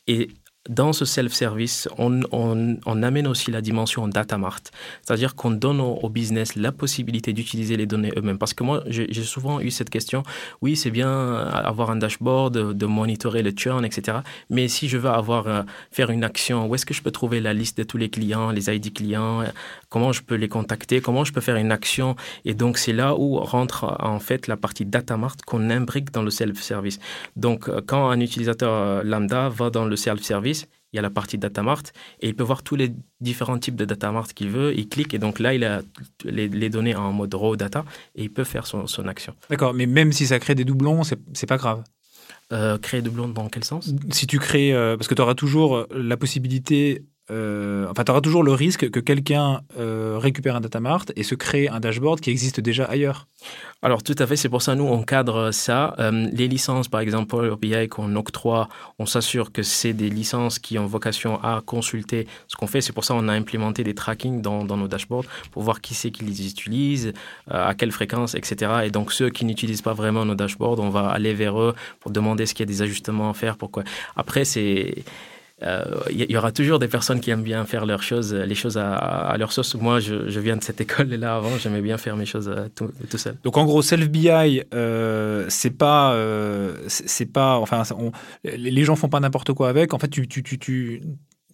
Et 0.05 0.27
dans 0.69 0.93
ce 0.93 1.03
self-service, 1.03 1.89
on, 1.97 2.23
amène 3.03 3.27
aussi 3.27 3.51
la 3.51 3.59
dimension 3.59 4.07
data 4.07 4.37
mart, 4.37 4.71
c'est-à-dire 5.01 5.35
qu'on 5.35 5.51
donne 5.51 5.81
au, 5.81 6.09
business 6.09 6.55
la 6.55 6.71
possibilité 6.71 7.33
d'utiliser 7.33 7.75
les 7.75 7.85
données 7.85 8.13
eux-mêmes. 8.15 8.37
Parce 8.37 8.53
que 8.53 8.63
moi, 8.63 8.81
j'ai 8.87 9.23
souvent 9.23 9.59
eu 9.59 9.71
cette 9.71 9.89
question, 9.89 10.23
oui, 10.61 10.77
c'est 10.77 10.91
bien 10.91 11.35
avoir 11.37 11.89
un 11.89 11.97
dashboard, 11.97 12.73
de, 12.73 12.85
monitorer 12.85 13.41
le 13.41 13.51
churn, 13.51 13.83
etc. 13.83 14.19
Mais 14.49 14.67
si 14.67 14.87
je 14.87 14.97
veux 14.97 15.09
avoir, 15.09 15.47
euh, 15.47 15.63
faire 15.91 16.11
une 16.11 16.23
action, 16.23 16.67
où 16.67 16.75
est-ce 16.75 16.85
que 16.85 16.93
je 16.93 17.01
peux 17.01 17.11
trouver 17.11 17.39
la 17.39 17.53
liste 17.53 17.77
de 17.77 17.83
tous 17.83 17.97
les 17.97 18.09
clients, 18.09 18.51
les 18.51 18.69
ID 18.69 18.93
clients, 18.93 19.43
comment 19.89 20.11
je 20.11 20.21
peux 20.21 20.35
les 20.35 20.49
contacter, 20.49 21.01
comment 21.01 21.23
je 21.25 21.33
peux 21.33 21.41
faire 21.41 21.55
une 21.55 21.71
action? 21.71 22.15
Et 22.45 22.53
donc, 22.53 22.77
c'est 22.77 22.93
là 22.93 23.15
où 23.15 23.37
rentre 23.37 23.97
en 23.99 24.19
fait 24.19 24.47
la 24.47 24.57
partie 24.57 24.85
data 24.85 25.17
mart 25.17 25.41
qu'on 25.41 25.69
imbrique 25.69 26.11
dans 26.11 26.23
le 26.23 26.29
self-service. 26.29 26.99
Donc, 27.35 27.67
euh, 27.67 27.81
quand 27.85 28.09
un 28.09 28.19
utilisateur 28.19 28.71
euh, 28.71 29.03
lambda 29.03 29.49
va 29.49 29.69
dans 29.69 29.85
le 29.85 29.95
self-service, 29.95 30.52
il 30.93 30.97
y 30.97 30.99
a 30.99 31.01
la 31.01 31.09
partie 31.09 31.37
data 31.37 31.63
mart 31.63 31.91
et 32.21 32.29
il 32.29 32.35
peut 32.35 32.43
voir 32.43 32.61
tous 32.61 32.75
les 32.75 32.93
différents 33.19 33.57
types 33.57 33.75
de 33.75 33.85
data 33.85 34.11
mart 34.11 34.31
qu'il 34.31 34.49
veut. 34.49 34.77
Il 34.77 34.87
clique 34.87 35.13
et 35.13 35.19
donc 35.19 35.39
là, 35.39 35.53
il 35.53 35.63
a 35.63 35.81
les, 36.23 36.69
données 36.69 36.95
en 36.95 37.11
mode 37.11 37.33
raw 37.33 37.55
data 37.55 37.83
et 38.15 38.23
il 38.23 38.31
peut 38.31 38.43
faire 38.43 38.67
son, 38.67 38.85
action. 39.07 39.35
D'accord, 39.49 39.73
mais 39.73 39.85
même 39.85 40.11
si 40.11 40.27
ça 40.27 40.39
crée 40.39 40.55
des 40.55 40.65
doublons, 40.65 41.01
c'est 41.03 41.47
pas 41.47 41.57
grave. 41.57 41.83
Euh, 42.51 42.77
créer 42.77 43.01
des 43.01 43.09
doublons 43.09 43.27
dans 43.27 43.49
quel 43.49 43.63
sens? 43.63 43.91
Si 44.11 44.27
tu 44.27 44.37
crées, 44.37 44.73
euh, 44.73 44.95
parce 44.95 45.07
que 45.07 45.15
tu 45.15 45.21
auras 45.21 45.33
toujours 45.33 45.87
la 45.91 46.17
possibilité 46.17 47.03
euh, 47.31 47.87
enfin, 47.89 48.03
tu 48.03 48.11
auras 48.11 48.19
toujours 48.19 48.43
le 48.43 48.51
risque 48.51 48.89
que 48.89 48.99
quelqu'un 48.99 49.61
euh, 49.79 50.17
récupère 50.19 50.57
un 50.57 50.61
data 50.61 50.81
mart 50.81 51.09
et 51.15 51.23
se 51.23 51.35
crée 51.35 51.69
un 51.69 51.79
dashboard 51.79 52.19
qui 52.19 52.29
existe 52.29 52.59
déjà 52.59 52.83
ailleurs. 52.83 53.27
Alors, 53.81 54.03
tout 54.03 54.15
à 54.19 54.27
fait, 54.27 54.35
c'est 54.35 54.49
pour 54.49 54.61
ça 54.61 54.75
nous, 54.75 54.85
on 54.85 55.03
cadre 55.03 55.51
ça. 55.51 55.95
Euh, 55.99 56.27
les 56.33 56.49
licences, 56.49 56.89
par 56.89 56.99
exemple, 56.99 57.27
pour 57.27 57.57
BI 57.57 57.87
qu'on 57.87 58.15
octroie, 58.17 58.67
on 58.99 59.05
s'assure 59.05 59.53
que 59.53 59.63
c'est 59.63 59.93
des 59.93 60.09
licences 60.09 60.59
qui 60.59 60.77
ont 60.77 60.85
vocation 60.85 61.41
à 61.41 61.61
consulter 61.65 62.27
ce 62.47 62.57
qu'on 62.57 62.67
fait. 62.67 62.81
C'est 62.81 62.93
pour 62.93 63.05
ça 63.05 63.13
qu'on 63.13 63.29
a 63.29 63.33
implémenté 63.33 63.83
des 63.83 63.93
tracking 63.93 64.41
dans, 64.41 64.63
nos 64.65 64.87
dashboards 64.87 65.25
pour 65.51 65.63
voir 65.63 65.79
qui 65.79 65.93
c'est 65.93 66.11
qui 66.11 66.25
les 66.25 66.45
utilise, 66.45 67.13
à 67.49 67.73
quelle 67.73 67.91
fréquence, 67.91 68.35
etc. 68.35 68.71
Et 68.85 68.89
donc, 68.89 69.13
ceux 69.13 69.29
qui 69.29 69.45
n'utilisent 69.45 69.81
pas 69.81 69.93
vraiment 69.93 70.25
nos 70.25 70.35
dashboards, 70.35 70.79
on 70.79 70.89
va 70.89 71.07
aller 71.09 71.33
vers 71.33 71.59
eux 71.59 71.73
pour 71.99 72.11
demander 72.11 72.45
ce 72.45 72.53
qu'il 72.53 72.65
y 72.65 72.69
a 72.69 72.73
des 72.73 72.81
ajustements 72.81 73.29
à 73.29 73.33
faire. 73.33 73.57
Pourquoi 73.57 73.83
Après, 74.15 74.45
c'est 74.45 75.03
il 75.63 76.21
euh, 76.21 76.25
y, 76.29 76.35
aura 76.35 76.51
toujours 76.51 76.77
des 76.77 76.89
personnes 76.89 77.21
qui 77.21 77.31
aiment 77.31 77.43
bien 77.43 77.65
faire 77.65 77.85
leurs 77.85 78.03
choses, 78.03 78.33
les 78.33 78.55
choses 78.55 78.77
à, 78.77 79.33
leur 79.37 79.53
sauce. 79.53 79.75
Moi, 79.75 79.99
je, 80.01 80.39
viens 80.39 80.57
de 80.57 80.63
cette 80.63 80.81
école-là 80.85 81.35
avant, 81.35 81.57
j'aimais 81.57 81.81
bien 81.81 81.97
faire 81.97 82.17
mes 82.17 82.25
choses 82.25 82.49
euh, 82.49 82.67
tout, 82.75 82.91
seul. 83.17 83.37
Donc, 83.43 83.57
en 83.57 83.63
gros, 83.63 83.81
Self 83.81 84.09
BI, 84.09 84.29
euh, 84.73 85.45
c'est 85.47 85.77
pas, 85.77 86.17
c'est 86.87 87.31
pas, 87.31 87.57
enfin, 87.57 87.83
les 88.43 88.83
gens 88.83 88.95
font 88.95 89.09
pas 89.09 89.19
n'importe 89.19 89.53
quoi 89.53 89.69
avec. 89.69 89.93
En 89.93 89.99
fait, 89.99 90.09
tu 90.09 90.27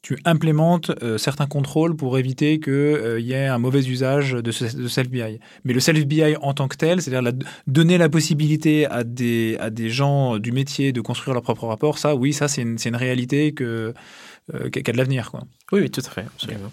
tu 0.02 0.18
implémentes 0.26 0.92
euh, 1.04 1.18
certains 1.18 1.48
contrôles 1.48 1.96
pour 1.96 2.18
éviter 2.18 2.60
qu'il 2.60 2.74
euh, 2.74 3.20
y 3.20 3.34
ait 3.34 3.48
un 3.48 3.58
mauvais 3.58 3.82
usage 3.82 4.32
de, 4.32 4.52
ce, 4.52 4.88
self-BI. 4.88 5.40
Mais 5.64 5.74
le 5.74 5.80
self-BI 5.80 6.36
en 6.42 6.54
tant 6.54 6.68
que 6.68 6.78
tel, 6.78 7.02
c'est-à-dire 7.02 7.34
donner 7.68 7.98
la 7.98 8.10
possibilité 8.10 8.86
à 8.86 9.04
des, 9.04 9.58
à 9.60 9.70
des 9.70 9.90
gens 9.90 10.38
du 10.38 10.52
métier 10.52 10.92
de 10.92 11.02
construire 11.02 11.34
leur 11.34 11.44
propre 11.44 11.68
rapport, 11.68 11.98
ça, 11.98 12.16
oui, 12.16 12.34
ça, 12.34 12.48
c'est 12.48 12.62
une, 12.62 12.78
une, 12.84 12.96
réalité 12.96 13.54
que, 13.54 13.94
euh, 14.54 14.70
qui 14.70 14.80
a 14.80 14.94
de 14.94 14.98
l'avenir. 14.98 15.32
Oui, 15.72 15.82
oui, 15.82 15.90
tout 15.90 16.02
à 16.06 16.10
fait, 16.10 16.26
absolument. 16.26 16.72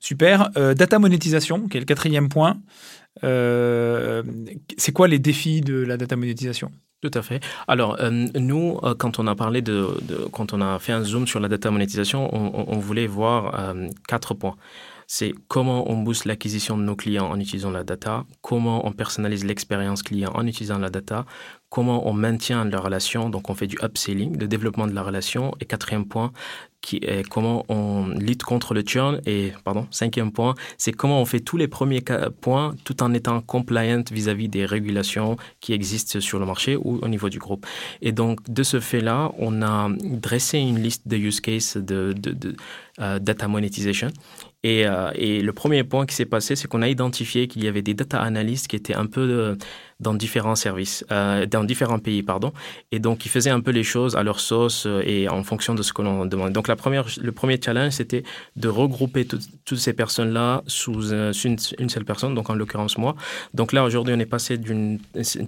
Super. 0.00 0.50
data 0.50 0.98
monétisation, 0.98 1.66
qui 1.66 1.78
est 1.78 1.80
le 1.80 1.86
quatrième 1.86 2.28
point. 2.28 2.60
c'est 3.22 4.92
quoi 4.92 5.08
les 5.08 5.18
défis 5.18 5.62
de 5.62 5.76
la 5.76 5.96
data 5.96 6.14
monétisation? 6.14 6.70
Tout 7.04 7.18
à 7.18 7.22
fait. 7.22 7.40
Alors, 7.68 7.96
euh, 8.00 8.10
nous, 8.10 8.78
euh, 8.82 8.94
quand 8.94 9.18
on 9.18 9.26
a 9.26 9.34
parlé 9.34 9.60
de, 9.60 9.86
quand 10.32 10.52
on 10.52 10.60
a 10.60 10.78
fait 10.78 10.92
un 10.92 11.02
zoom 11.02 11.26
sur 11.26 11.38
la 11.40 11.48
data 11.48 11.70
monétisation, 11.70 12.34
on, 12.34 12.78
voulait 12.78 13.06
voir 13.06 13.54
euh, 13.58 13.88
quatre 14.08 14.34
points. 14.34 14.56
C'est 15.16 15.32
comment 15.46 15.88
on 15.88 16.02
booste 16.02 16.24
l'acquisition 16.24 16.76
de 16.76 16.82
nos 16.82 16.96
clients 16.96 17.30
en 17.30 17.38
utilisant 17.38 17.70
la 17.70 17.84
data, 17.84 18.24
comment 18.42 18.84
on 18.84 18.90
personnalise 18.90 19.44
l'expérience 19.44 20.02
client 20.02 20.32
en 20.34 20.44
utilisant 20.44 20.78
la 20.80 20.90
data, 20.90 21.24
comment 21.68 22.08
on 22.08 22.12
maintient 22.12 22.64
la 22.64 22.80
relation, 22.80 23.30
donc 23.30 23.48
on 23.48 23.54
fait 23.54 23.68
du 23.68 23.78
upselling, 23.80 24.36
le 24.36 24.48
développement 24.48 24.88
de 24.88 24.92
la 24.92 25.04
relation, 25.04 25.52
et 25.60 25.66
quatrième 25.66 26.06
point, 26.06 26.32
qui 26.80 26.96
est 26.96 27.22
comment 27.28 27.64
on 27.68 28.08
lutte 28.08 28.42
contre 28.42 28.74
le 28.74 28.82
churn. 28.82 29.20
Et, 29.24 29.52
pardon, 29.62 29.86
cinquième 29.92 30.32
point, 30.32 30.54
c'est 30.78 30.92
comment 30.92 31.20
on 31.20 31.24
fait 31.24 31.40
tous 31.40 31.56
les 31.56 31.68
premiers 31.68 32.02
points 32.40 32.74
tout 32.84 33.00
en 33.00 33.14
étant 33.14 33.40
compliant 33.40 34.02
vis-à-vis 34.10 34.48
des 34.48 34.66
régulations 34.66 35.36
qui 35.60 35.72
existent 35.72 36.20
sur 36.20 36.38
le 36.38 36.46
marché 36.46 36.76
ou 36.76 36.98
au 37.00 37.08
niveau 37.08 37.28
du 37.28 37.38
groupe. 37.38 37.66
Et 38.02 38.12
donc, 38.12 38.40
de 38.50 38.62
ce 38.62 38.80
fait-là, 38.80 39.32
on 39.38 39.62
a 39.62 39.88
dressé 40.02 40.58
une 40.58 40.80
liste 40.82 41.06
de 41.06 41.16
use 41.16 41.40
cases 41.40 41.76
de, 41.76 42.14
euh, 43.00 43.18
data 43.18 43.48
monetization. 43.48 44.08
Et, 44.64 44.86
euh, 44.86 45.10
et, 45.14 45.42
le 45.42 45.52
premier 45.52 45.84
point 45.84 46.06
qui 46.06 46.14
s'est 46.14 46.24
passé, 46.24 46.56
c'est 46.56 46.68
qu'on 46.68 46.80
a 46.80 46.88
identifié 46.88 47.48
qu'il 47.48 47.62
y 47.62 47.68
avait 47.68 47.82
des 47.82 47.92
data 47.92 48.18
analysts 48.20 48.66
qui 48.66 48.76
étaient 48.76 48.94
un 48.94 49.04
peu 49.04 49.20
euh, 49.20 49.56
dans 50.00 50.14
différents 50.14 50.56
services, 50.56 51.04
euh, 51.12 51.46
dans 51.46 51.64
différents 51.64 51.98
pays, 51.98 52.22
pardon. 52.22 52.52
Et 52.92 52.98
donc, 52.98 53.26
ils 53.26 53.28
faisaient 53.28 53.50
un 53.50 53.60
peu 53.60 53.70
les 53.70 53.84
choses 53.84 54.16
à 54.16 54.22
leur 54.22 54.40
sauce 54.40 54.86
euh, 54.86 55.02
et 55.04 55.28
en 55.28 55.42
fonction 55.44 55.74
de 55.74 55.82
ce 55.82 55.92
que 55.92 56.02
l'on 56.02 56.26
demande. 56.26 56.52
Donc, 56.52 56.68
la 56.68 56.76
première, 56.76 57.06
le 57.20 57.32
premier 57.32 57.60
challenge, 57.62 57.92
c'était 57.92 58.24
de 58.56 58.68
regrouper 58.68 59.26
toutes 59.26 59.78
ces 59.78 59.92
personnes-là 59.92 60.62
sous 60.66 61.12
euh, 61.12 61.32
une, 61.32 61.58
seule 61.88 62.04
personne, 62.04 62.34
donc 62.34 62.50
en 62.50 62.54
l'occurrence 62.54 62.98
moi. 62.98 63.14
Donc 63.54 63.72
là, 63.72 63.84
aujourd'hui, 63.84 64.14
on 64.16 64.18
est 64.18 64.26
passé 64.26 64.58
d'une 64.58 64.98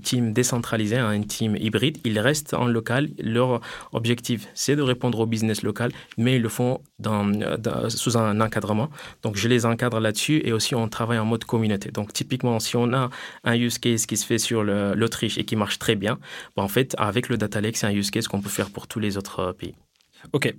team 0.03 0.33
décentralisée 0.33 0.97
à 0.97 1.15
une 1.15 1.27
team 1.27 1.57
hybride. 1.57 1.99
Ils 2.05 2.19
restent 2.19 2.55
en 2.55 2.67
local. 2.67 3.09
Leur 3.23 3.61
objectif, 3.93 4.49
c'est 4.55 4.77
de 4.77 4.83
répondre 4.83 5.19
au 5.21 5.27
business 5.27 5.63
local, 5.63 5.93
mais 6.19 6.37
ils 6.37 6.43
le 6.43 6.49
font 6.49 6.81
sous 7.89 8.17
un 8.17 8.41
encadrement. 8.41 8.89
Donc, 9.23 9.37
je 9.37 9.49
les 9.49 9.67
encadre 9.67 10.01
là-dessus 10.01 10.41
et 10.45 10.53
aussi, 10.53 10.75
on 10.75 10.89
travaille 10.89 11.19
en 11.19 11.25
mode 11.25 11.45
communauté. 11.45 11.91
Donc, 11.91 12.13
typiquement, 12.13 12.59
si 12.61 12.77
on 12.77 12.93
a 12.93 13.11
un 13.45 13.55
use 13.55 13.79
case 13.79 14.07
qui 14.07 14.17
se 14.17 14.25
fait 14.27 14.36
sur 14.39 14.63
l'Autriche 14.65 15.39
et 15.39 15.45
qui 15.45 15.57
marche 15.57 15.79
très 15.79 15.97
bien, 15.97 16.19
bah, 16.57 16.63
en 16.63 16.69
fait, 16.69 16.95
avec 16.99 17.29
le 17.29 17.37
data 17.37 17.61
lake, 17.61 17.77
c'est 17.77 17.87
un 17.87 17.93
use 17.93 18.11
case 18.11 18.29
qu'on 18.29 18.41
peut 18.41 18.49
faire 18.49 18.71
pour 18.71 18.87
tous 18.87 19.01
les 19.01 19.17
autres 19.17 19.41
euh, 19.41 19.53
pays. 19.53 19.75
Ok, 20.33 20.53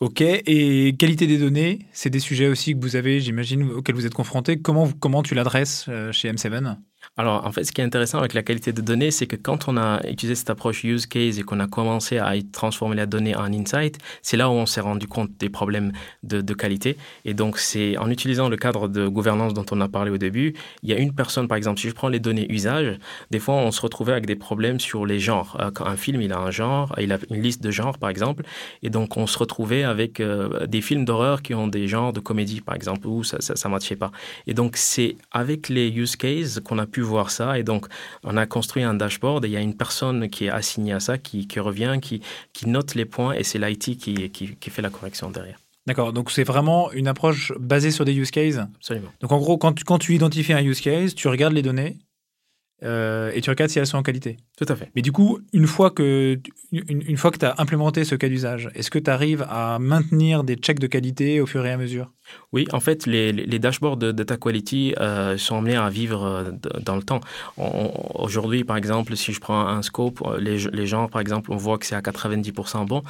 ok. 0.00 0.20
Et 0.20 0.96
qualité 0.98 1.26
des 1.26 1.38
données, 1.38 1.80
c'est 1.92 2.10
des 2.10 2.18
sujets 2.18 2.48
aussi 2.48 2.74
que 2.74 2.80
vous 2.80 2.96
avez, 2.96 3.20
j'imagine, 3.20 3.70
auxquels 3.70 3.94
vous 3.94 4.06
êtes 4.06 4.14
confrontés. 4.14 4.60
Comment, 4.60 4.90
comment 5.00 5.22
tu 5.22 5.34
l'adresses 5.34 5.86
euh, 5.88 6.12
chez 6.12 6.32
M7 6.32 6.76
alors, 7.18 7.44
en 7.44 7.52
fait, 7.52 7.64
ce 7.64 7.72
qui 7.72 7.82
est 7.82 7.84
intéressant 7.84 8.20
avec 8.20 8.32
la 8.32 8.42
qualité 8.42 8.72
de 8.72 8.80
données, 8.80 9.10
c'est 9.10 9.26
que 9.26 9.36
quand 9.36 9.68
on 9.68 9.76
a 9.76 10.00
utilisé 10.08 10.34
cette 10.34 10.48
approche 10.48 10.82
use 10.82 11.04
case 11.04 11.38
et 11.38 11.42
qu'on 11.42 11.60
a 11.60 11.66
commencé 11.66 12.16
à 12.16 12.32
transformer 12.52 12.96
la 12.96 13.04
donnée 13.04 13.36
en 13.36 13.52
insight, 13.52 13.98
c'est 14.22 14.38
là 14.38 14.48
où 14.48 14.52
on 14.52 14.64
s'est 14.64 14.80
rendu 14.80 15.06
compte 15.06 15.30
des 15.38 15.50
problèmes 15.50 15.92
de, 16.22 16.40
qualité. 16.54 16.96
Et 17.26 17.34
donc, 17.34 17.58
c'est 17.58 17.98
en 17.98 18.08
utilisant 18.08 18.48
le 18.48 18.56
cadre 18.56 18.88
de 18.88 19.06
gouvernance 19.08 19.52
dont 19.52 19.66
on 19.72 19.82
a 19.82 19.88
parlé 19.88 20.10
au 20.10 20.16
début, 20.16 20.54
il 20.82 20.88
y 20.88 20.94
a 20.94 20.98
une 20.98 21.12
personne, 21.12 21.48
par 21.48 21.58
exemple, 21.58 21.80
si 21.80 21.88
je 21.90 21.94
prends 21.94 22.08
les 22.08 22.18
données 22.18 22.50
usage, 22.50 22.98
des 23.30 23.38
fois, 23.38 23.56
on 23.56 23.72
se 23.72 23.82
retrouvait 23.82 24.12
avec 24.12 24.24
des 24.24 24.36
problèmes 24.36 24.80
sur 24.80 25.04
les 25.04 25.18
genres. 25.18 25.58
Euh, 25.60 25.70
quand 25.70 25.84
un 25.84 25.98
film, 25.98 26.22
il 26.22 26.32
a 26.32 26.38
un 26.38 26.50
genre, 26.50 26.94
il 26.98 27.12
a 27.12 27.18
une 27.30 27.42
liste 27.42 27.62
de 27.62 27.70
genres, 27.70 27.98
par 27.98 28.08
exemple, 28.08 28.44
et 28.82 28.88
donc 28.88 29.18
on 29.18 29.26
se 29.26 29.36
retrouvait 29.36 29.82
avec 29.82 30.18
euh, 30.20 30.66
des 30.66 30.80
films 30.80 31.04
d'horreur 31.04 31.42
qui 31.42 31.54
ont 31.54 31.68
des 31.68 31.88
genres 31.88 32.14
de 32.14 32.20
comédie, 32.20 32.62
par 32.62 32.74
exemple, 32.74 33.06
où 33.06 33.22
ça 33.22 33.36
ne 33.36 33.70
matchait 33.70 33.96
pas. 33.96 34.12
Et 34.46 34.54
donc, 34.54 34.78
c'est 34.78 35.16
avec 35.30 35.68
les 35.68 35.90
use 35.90 36.16
cases 36.16 36.60
qu'on 36.60 36.78
a 36.78 36.86
pu 36.86 37.01
voir 37.02 37.30
ça. 37.30 37.58
Et 37.58 37.62
donc, 37.62 37.86
on 38.24 38.36
a 38.36 38.46
construit 38.46 38.82
un 38.82 38.94
dashboard 38.94 39.44
et 39.44 39.48
il 39.48 39.52
y 39.52 39.56
a 39.56 39.60
une 39.60 39.76
personne 39.76 40.28
qui 40.28 40.46
est 40.46 40.50
assignée 40.50 40.92
à 40.92 41.00
ça, 41.00 41.18
qui, 41.18 41.46
qui 41.46 41.60
revient, 41.60 41.98
qui, 42.00 42.22
qui 42.52 42.68
note 42.68 42.94
les 42.94 43.04
points 43.04 43.34
et 43.34 43.44
c'est 43.44 43.58
l'IT 43.58 43.96
qui 43.98 44.70
fait 44.70 44.82
la 44.82 44.90
correction 44.90 45.30
derrière. 45.30 45.58
D'accord, 45.86 46.12
donc 46.12 46.30
c'est 46.30 46.44
vraiment 46.44 46.92
une 46.92 47.08
approche 47.08 47.52
basée 47.58 47.90
sur 47.90 48.04
des 48.04 48.14
use 48.14 48.30
cases? 48.30 48.58
Absolument. 48.76 49.08
Donc 49.20 49.32
en 49.32 49.38
gros, 49.38 49.58
quand 49.58 49.72
tu, 49.72 49.82
quand 49.82 49.98
tu 49.98 50.14
identifies 50.14 50.52
un 50.52 50.62
use 50.62 50.80
case, 50.80 51.14
tu 51.14 51.26
regardes 51.26 51.54
les 51.54 51.62
données 51.62 51.96
euh, 52.82 53.30
et 53.34 53.40
tu 53.40 53.50
regardes 53.50 53.70
si 53.70 53.78
elles 53.78 53.86
sont 53.86 53.98
en 53.98 54.02
qualité. 54.02 54.36
Tout 54.56 54.66
à 54.68 54.76
fait. 54.76 54.90
Mais 54.94 55.02
du 55.02 55.12
coup, 55.12 55.38
une 55.52 55.66
fois 55.66 55.90
que, 55.90 56.38
une, 56.72 57.02
une 57.02 57.16
fois 57.16 57.30
que 57.30 57.38
tu 57.38 57.46
as 57.46 57.54
implémenté 57.58 58.04
ce 58.04 58.14
cas 58.14 58.28
d'usage, 58.28 58.70
est-ce 58.74 58.90
que 58.90 58.98
tu 58.98 59.10
arrives 59.10 59.46
à 59.48 59.78
maintenir 59.78 60.44
des 60.44 60.56
checks 60.56 60.78
de 60.78 60.86
qualité 60.86 61.40
au 61.40 61.46
fur 61.46 61.64
et 61.64 61.72
à 61.72 61.76
mesure? 61.76 62.10
Oui, 62.52 62.66
en 62.72 62.80
fait, 62.80 63.06
les, 63.06 63.32
les 63.32 63.58
dashboards 63.58 63.96
de 63.96 64.12
data 64.12 64.36
quality 64.36 64.94
euh, 65.00 65.36
sont 65.36 65.58
amenés 65.58 65.76
à 65.76 65.90
vivre 65.90 66.24
euh, 66.24 66.50
dans 66.80 66.96
le 66.96 67.02
temps. 67.02 67.20
Aujourd'hui, 68.14 68.64
par 68.64 68.76
exemple, 68.76 69.16
si 69.16 69.32
je 69.32 69.40
prends 69.40 69.66
un 69.66 69.82
scope, 69.82 70.22
les, 70.38 70.58
les 70.58 70.86
gens, 70.86 71.08
par 71.08 71.20
exemple, 71.20 71.52
on 71.52 71.56
voit 71.56 71.78
que 71.78 71.86
c'est 71.86 71.94
à 71.94 72.00
90% 72.00 72.86
bon 72.86 73.02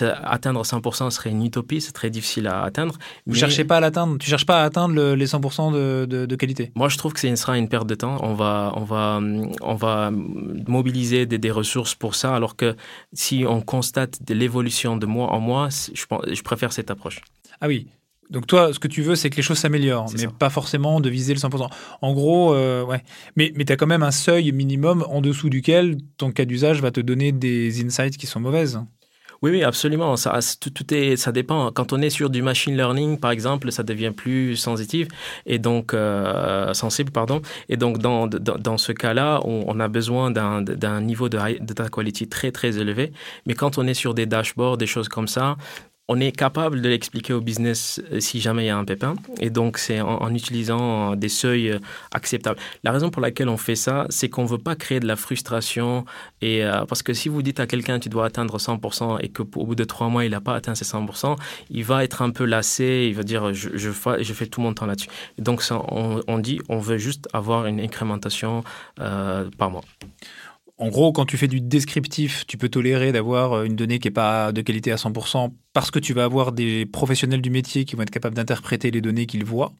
atteindre 0.00 0.62
100% 0.62 1.10
serait 1.10 1.30
une 1.30 1.44
utopie, 1.44 1.80
c'est 1.80 1.92
très 1.92 2.10
difficile 2.10 2.46
à 2.46 2.62
atteindre. 2.62 2.96
Vous 3.26 3.34
ne 3.34 3.38
cherchez 3.38 3.64
pas 3.64 3.76
à 3.76 3.80
l'atteindre 3.80 4.18
Tu 4.18 4.28
cherches 4.28 4.46
pas 4.46 4.62
à 4.62 4.64
atteindre 4.64 5.14
les 5.14 5.26
100% 5.26 5.72
de, 6.06 6.26
de, 6.26 6.36
qualité 6.36 6.72
Moi, 6.74 6.88
je 6.88 6.96
trouve 6.96 7.12
que 7.12 7.20
ce 7.20 7.34
sera 7.36 7.58
une 7.58 7.68
perte 7.68 7.86
de 7.86 7.94
temps. 7.94 8.18
On 8.22 8.34
va, 8.34 8.72
on 8.76 8.84
va, 8.84 9.20
on 9.60 9.74
va 9.74 10.10
mobiliser 10.66 11.26
des, 11.26 11.38
des 11.38 11.50
ressources 11.50 11.94
pour 11.94 12.14
ça, 12.14 12.34
alors 12.34 12.56
que 12.56 12.76
si 13.12 13.44
on 13.46 13.60
constate 13.60 14.22
de 14.22 14.34
l'évolution 14.34 14.96
de 14.96 15.06
mois 15.06 15.32
en 15.32 15.40
mois, 15.40 15.68
je, 15.70 16.04
je 16.32 16.42
préfère 16.42 16.72
cette 16.72 16.90
approche. 16.90 17.20
Ah 17.60 17.68
oui, 17.68 17.88
donc 18.32 18.46
toi, 18.46 18.72
ce 18.72 18.78
que 18.78 18.88
tu 18.88 19.02
veux, 19.02 19.14
c'est 19.14 19.28
que 19.28 19.36
les 19.36 19.42
choses 19.42 19.58
s'améliorent, 19.58 20.10
mais 20.16 20.26
pas 20.26 20.48
forcément 20.48 21.00
de 21.00 21.10
viser 21.10 21.34
le 21.34 21.38
100%. 21.38 21.68
En 22.00 22.12
gros, 22.14 22.54
euh, 22.54 22.82
ouais. 22.82 23.02
Mais, 23.36 23.52
mais 23.54 23.66
tu 23.66 23.72
as 23.74 23.76
quand 23.76 23.86
même 23.86 24.02
un 24.02 24.10
seuil 24.10 24.50
minimum 24.52 25.04
en 25.10 25.20
dessous 25.20 25.50
duquel 25.50 25.98
ton 26.16 26.32
cas 26.32 26.46
d'usage 26.46 26.80
va 26.80 26.90
te 26.90 27.00
donner 27.00 27.32
des 27.32 27.84
insights 27.84 28.16
qui 28.16 28.26
sont 28.26 28.40
mauvaises. 28.40 28.80
Oui, 29.42 29.50
oui, 29.50 29.62
absolument. 29.64 30.16
Ça, 30.16 30.38
tout, 30.60 30.94
est, 30.94 31.16
ça 31.16 31.32
dépend. 31.32 31.72
Quand 31.72 31.92
on 31.92 32.00
est 32.00 32.10
sur 32.10 32.30
du 32.30 32.42
machine 32.42 32.76
learning, 32.76 33.18
par 33.18 33.32
exemple, 33.32 33.72
ça 33.72 33.82
devient 33.82 34.12
plus 34.16 34.56
sensitif 34.56 35.08
et 35.46 35.58
donc 35.58 35.94
euh, 35.94 36.72
sensible, 36.74 37.10
pardon. 37.10 37.42
Et 37.68 37.76
donc 37.76 37.98
dans, 37.98 38.28
dans, 38.28 38.78
ce 38.78 38.92
cas-là, 38.92 39.40
on, 39.44 39.64
on, 39.66 39.80
a 39.80 39.88
besoin 39.88 40.30
d'un 40.30 41.00
niveau 41.00 41.28
de 41.28 41.38
data 41.60 41.88
quality 41.88 42.28
très 42.28 42.52
très 42.52 42.78
élevé. 42.78 43.12
Mais 43.46 43.54
quand 43.54 43.78
on 43.78 43.86
est 43.88 43.94
sur 43.94 44.14
des 44.14 44.26
dashboards, 44.26 44.76
des 44.76 44.86
choses 44.86 45.08
comme 45.08 45.26
ça, 45.26 45.56
on 46.12 46.20
est 46.20 46.32
capable 46.32 46.82
de 46.82 46.88
l'expliquer 46.90 47.32
au 47.32 47.40
business 47.40 48.02
euh, 48.12 48.20
si 48.20 48.38
jamais 48.38 48.64
il 48.64 48.66
y 48.66 48.70
a 48.70 48.76
un 48.76 48.84
pépin. 48.84 49.14
Et 49.40 49.48
donc, 49.48 49.78
c'est 49.78 50.02
en, 50.02 50.34
utilisant 50.34 51.16
des 51.16 51.30
seuils 51.30 51.70
euh, 51.70 51.78
acceptables. 52.12 52.58
La 52.84 52.92
raison 52.92 53.08
pour 53.08 53.22
laquelle 53.22 53.48
on 53.48 53.56
fait 53.56 53.76
ça, 53.76 54.04
c'est 54.10 54.28
qu'on 54.28 54.42
ne 54.42 54.48
veut 54.48 54.58
pas 54.58 54.76
créer 54.76 55.00
de 55.00 55.06
la 55.06 55.16
frustration. 55.16 56.04
Et, 56.42 56.64
euh, 56.64 56.84
parce 56.84 57.02
que 57.02 57.14
si 57.14 57.30
vous 57.30 57.40
dites 57.40 57.60
à 57.60 57.66
quelqu'un 57.66 57.98
tu 57.98 58.10
dois 58.10 58.26
atteindre 58.26 58.58
100% 58.58 59.20
et 59.22 59.30
qu'au 59.30 59.44
bout 59.44 59.74
de 59.74 59.84
trois 59.84 60.08
mois, 60.10 60.26
il 60.26 60.32
n'a 60.32 60.42
pas 60.42 60.54
atteint 60.54 60.74
ses 60.74 60.84
100%, 60.84 61.36
il 61.70 61.84
va 61.84 62.04
être 62.04 62.20
un 62.20 62.30
peu 62.30 62.44
lassé. 62.44 63.06
Il 63.08 63.14
va 63.14 63.22
dire 63.22 63.54
je 63.54 64.32
fais 64.32 64.46
tout 64.46 64.60
mon 64.60 64.74
temps 64.74 64.86
là-dessus. 64.86 65.08
Donc, 65.38 65.62
on, 65.70 66.38
dit 66.38 66.60
on 66.68 66.78
veut 66.78 66.98
juste 66.98 67.26
avoir 67.32 67.66
une 67.66 67.80
incrémentation 67.80 68.64
par 68.96 69.70
mois. 69.70 69.84
En 70.82 70.88
gros, 70.88 71.12
quand 71.12 71.26
tu 71.26 71.36
fais 71.36 71.46
du 71.46 71.60
descriptif, 71.60 72.44
tu 72.48 72.58
peux 72.58 72.68
tolérer 72.68 73.12
d'avoir 73.12 73.52
euh, 73.52 73.62
une 73.62 73.76
donnée 73.76 74.00
qui 74.00 74.08
n'est 74.08 74.12
pas 74.12 74.50
de 74.50 74.62
qualité 74.62 74.90
à 74.90 74.96
100% 74.96 75.52
parce 75.72 75.92
que 75.92 76.00
tu 76.00 76.12
vas 76.12 76.24
avoir 76.24 76.50
des 76.50 76.86
professionnels 76.86 77.40
du 77.40 77.50
métier 77.50 77.84
qui 77.84 77.94
vont 77.94 78.02
être 78.02 78.10
capables 78.10 78.34
d'interpréter 78.34 78.90
les 78.90 79.00
données 79.00 79.26
qu'ils 79.26 79.44
voient. 79.44 79.74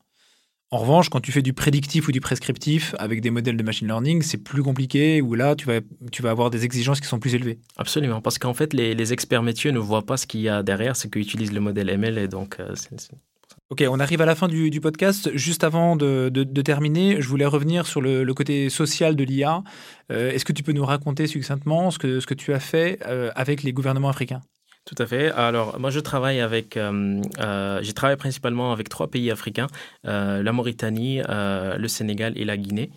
En 0.70 0.78
revanche, 0.78 1.08
quand 1.08 1.18
tu 1.18 1.32
fais 1.32 1.42
du 1.42 1.54
prédictif 1.54 2.06
ou 2.06 2.12
du 2.12 2.20
prescriptif 2.20 2.94
avec 3.00 3.20
des 3.20 3.30
modèles 3.30 3.56
de 3.56 3.64
machine 3.64 3.88
learning, 3.88 4.22
c'est 4.22 4.38
plus 4.38 4.62
compliqué, 4.62 5.20
où 5.20 5.34
là, 5.34 5.56
tu 5.56 5.66
vas, 5.66 5.80
tu 6.12 6.22
vas 6.22 6.30
avoir 6.30 6.50
des 6.50 6.64
exigences 6.64 7.00
qui 7.00 7.08
sont 7.08 7.18
plus 7.18 7.34
élevées. 7.34 7.58
Absolument, 7.78 8.20
parce 8.20 8.38
qu'en 8.38 8.54
fait, 8.54 8.72
les, 8.72 9.12
experts 9.12 9.42
métiers 9.42 9.72
ne 9.72 9.80
voient 9.80 10.06
pas 10.06 10.16
ce 10.16 10.28
qu'il 10.28 10.40
y 10.40 10.48
a 10.48 10.62
derrière, 10.62 10.94
ce 10.94 11.08
qu'utilise 11.08 11.52
le 11.52 11.58
modèle 11.58 11.90
ML, 11.90 12.16
et 12.16 12.28
donc 12.28 12.60
euh, 12.60 12.76
Ok, 13.72 13.82
on 13.88 14.00
arrive 14.00 14.20
à 14.20 14.26
la 14.26 14.34
fin 14.34 14.48
du, 14.48 14.80
podcast. 14.82 15.30
Juste 15.34 15.64
avant 15.64 15.96
de, 15.96 16.28
terminer, 16.60 17.22
je 17.22 17.26
voulais 17.26 17.46
revenir 17.46 17.86
sur 17.86 18.02
le, 18.02 18.30
côté 18.34 18.68
social 18.68 19.16
de 19.16 19.24
l'IA. 19.24 19.62
Euh, 20.10 20.30
est-ce 20.30 20.44
que 20.44 20.52
tu 20.52 20.62
peux 20.62 20.72
nous 20.72 20.84
raconter 20.84 21.26
succinctement 21.26 21.90
ce 21.90 21.96
que, 21.96 22.34
tu 22.34 22.52
as 22.52 22.60
fait 22.60 22.98
euh, 23.06 23.30
avec 23.34 23.62
les 23.62 23.72
gouvernements 23.72 24.10
africains? 24.10 24.42
Tout 24.84 24.96
à 24.98 25.06
fait. 25.06 25.30
Alors, 25.30 25.80
moi, 25.80 25.88
je 25.88 26.00
travaille 26.00 26.40
avec, 26.40 26.76
euh, 26.76 27.22
j'ai 27.80 27.94
travaillé 27.94 28.18
principalement 28.18 28.72
avec 28.74 28.90
trois 28.90 29.08
pays 29.08 29.30
africains, 29.30 29.68
la 30.04 30.52
Mauritanie, 30.52 31.22
le 31.26 31.88
Sénégal 31.88 32.34
et 32.36 32.44
la 32.44 32.58
Guinée. 32.58 32.90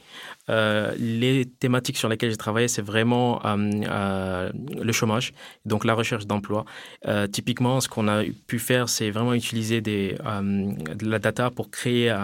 Euh, 0.50 0.94
les 0.98 1.46
thématiques 1.46 1.98
sur 1.98 2.08
lesquelles 2.08 2.30
j'ai 2.30 2.38
travaillé, 2.38 2.68
c'est 2.68 2.82
vraiment 2.82 3.44
euh, 3.46 3.72
euh, 3.90 4.52
le 4.82 4.92
chômage, 4.92 5.34
donc 5.66 5.86
la 5.86 5.94
recherche 5.94 6.28
d'emploi. 6.28 6.66
typiquement, 7.32 7.82
ce 7.82 7.90
qu'on 7.90 8.08
a 8.08 8.24
pu 8.48 8.60
faire, 8.60 8.90
c'est 8.90 9.12
vraiment 9.12 9.34
utiliser 9.34 9.82
de 9.82 10.16
la 11.02 11.20
data 11.20 11.50
pour 11.50 11.70
créer 11.70 12.16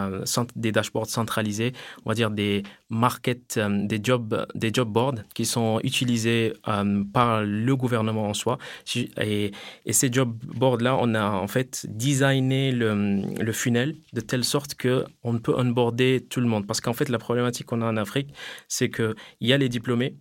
des 0.56 0.72
dashboards 0.72 1.08
centralisés, 1.08 1.74
on 2.06 2.10
va 2.10 2.16
dire 2.16 2.32
des 2.32 2.64
market, 2.90 3.58
des 3.58 4.00
job, 4.04 4.46
des 4.54 4.72
job 4.74 4.90
boards 4.90 5.24
qui 5.34 5.46
sont 5.46 5.80
utilisés 5.84 6.54
par 7.14 7.44
le 7.44 7.76
gouvernement 7.76 8.28
en 8.28 8.34
soi. 8.34 8.58
Et, 9.22 9.52
ces 9.92 10.12
job 10.12 10.36
boards-là, 10.44 10.98
on 11.00 11.14
a 11.14 11.24
en 11.24 11.48
fait 11.48 11.86
designé 11.88 12.72
le, 12.72 13.22
le 13.40 13.52
funnel 13.52 13.96
de 14.14 14.22
telle 14.22 14.44
sorte 14.44 14.76
que 14.76 15.06
on 15.24 15.38
peut 15.38 15.54
onboarder 15.56 16.26
tout 16.30 16.40
le 16.40 16.48
monde. 16.48 16.66
Parce 16.66 16.82
qu'en 16.82 16.94
fait, 16.94 17.10
la 17.10 17.20
problématique 17.20 17.68
qu'on 17.68 17.82
a 17.82 17.86
en 17.86 17.98
Afrique, 17.98 18.11
c'est 18.68 18.90
qu'il 18.90 19.16
y 19.42 19.54
a 19.54 19.58
les 19.58 19.70
diplômés, 19.70 20.16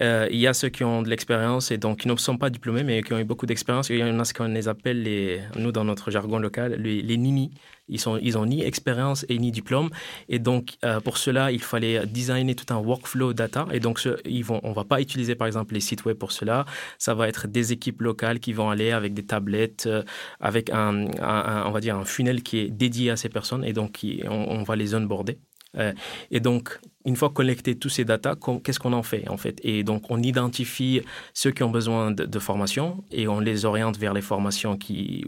euh, 0.00 0.28
il 0.30 0.38
y 0.38 0.46
a 0.46 0.54
ceux 0.54 0.68
qui 0.68 0.84
ont 0.84 1.02
de 1.02 1.08
l'expérience 1.08 1.72
et 1.72 1.76
donc 1.76 2.00
qui 2.00 2.08
ne 2.08 2.14
sont 2.14 2.38
pas 2.38 2.50
diplômés 2.50 2.84
mais 2.84 3.02
qui 3.02 3.12
ont 3.14 3.18
eu 3.18 3.24
beaucoup 3.24 3.46
d'expérience. 3.46 3.90
Il 3.90 3.98
y 3.98 4.04
en 4.04 4.20
a 4.20 4.24
ce 4.24 4.32
qu'on 4.32 4.46
les 4.46 4.68
appelle, 4.68 5.02
les, 5.02 5.40
nous 5.56 5.72
dans 5.72 5.84
notre 5.84 6.12
jargon 6.12 6.38
local, 6.38 6.76
les, 6.78 7.02
les 7.02 7.16
nini. 7.16 7.50
Ils, 7.88 8.00
ils 8.22 8.38
ont 8.38 8.46
ni 8.46 8.62
expérience 8.62 9.26
et 9.28 9.38
ni 9.38 9.50
diplôme. 9.50 9.90
Et 10.28 10.38
donc, 10.38 10.76
euh, 10.84 11.00
pour 11.00 11.16
cela, 11.16 11.50
il 11.50 11.62
fallait 11.62 12.06
designer 12.06 12.54
tout 12.54 12.72
un 12.72 12.76
workflow 12.76 13.32
data. 13.32 13.66
Et 13.72 13.80
donc, 13.80 14.00
ils 14.24 14.44
vont, 14.44 14.60
on 14.62 14.70
ne 14.70 14.74
va 14.74 14.84
pas 14.84 15.00
utiliser, 15.00 15.34
par 15.34 15.46
exemple, 15.46 15.74
les 15.74 15.80
sites 15.80 16.04
web 16.04 16.16
pour 16.16 16.30
cela. 16.30 16.64
Ça 16.98 17.14
va 17.14 17.28
être 17.28 17.48
des 17.48 17.72
équipes 17.72 18.02
locales 18.02 18.40
qui 18.40 18.52
vont 18.52 18.70
aller 18.70 18.92
avec 18.92 19.14
des 19.14 19.24
tablettes, 19.24 19.86
euh, 19.86 20.02
avec 20.38 20.70
un, 20.70 21.06
on 21.66 21.70
va 21.70 21.80
dire, 21.80 21.96
un 21.96 22.04
funnel 22.04 22.42
qui 22.42 22.58
est 22.58 22.68
dédié 22.68 23.10
à 23.10 23.16
ces 23.16 23.30
personnes. 23.30 23.64
Et 23.64 23.72
donc, 23.72 24.04
on, 24.28 24.30
on 24.30 24.62
va 24.62 24.76
les 24.76 24.94
onboarder. 24.94 25.38
Et 26.30 26.40
donc, 26.40 26.80
une 27.04 27.16
fois 27.16 27.30
collecté 27.30 27.76
tous 27.76 27.88
ces 27.88 28.04
datas, 28.04 28.34
qu'est-ce 28.64 28.80
qu'on 28.80 28.92
en 28.92 29.02
fait 29.02 29.28
en 29.28 29.36
fait? 29.36 29.60
Et 29.62 29.84
donc, 29.84 30.10
on 30.10 30.20
identifie 30.20 31.02
ceux 31.32 31.50
qui 31.50 31.62
ont 31.62 31.70
besoin 31.70 32.10
de, 32.10 32.38
formation 32.38 33.02
et 33.10 33.26
on 33.26 33.40
les 33.40 33.64
oriente 33.64 33.98
vers 33.98 34.14
les 34.14 34.20
formations 34.20 34.76
qui, 34.76 35.24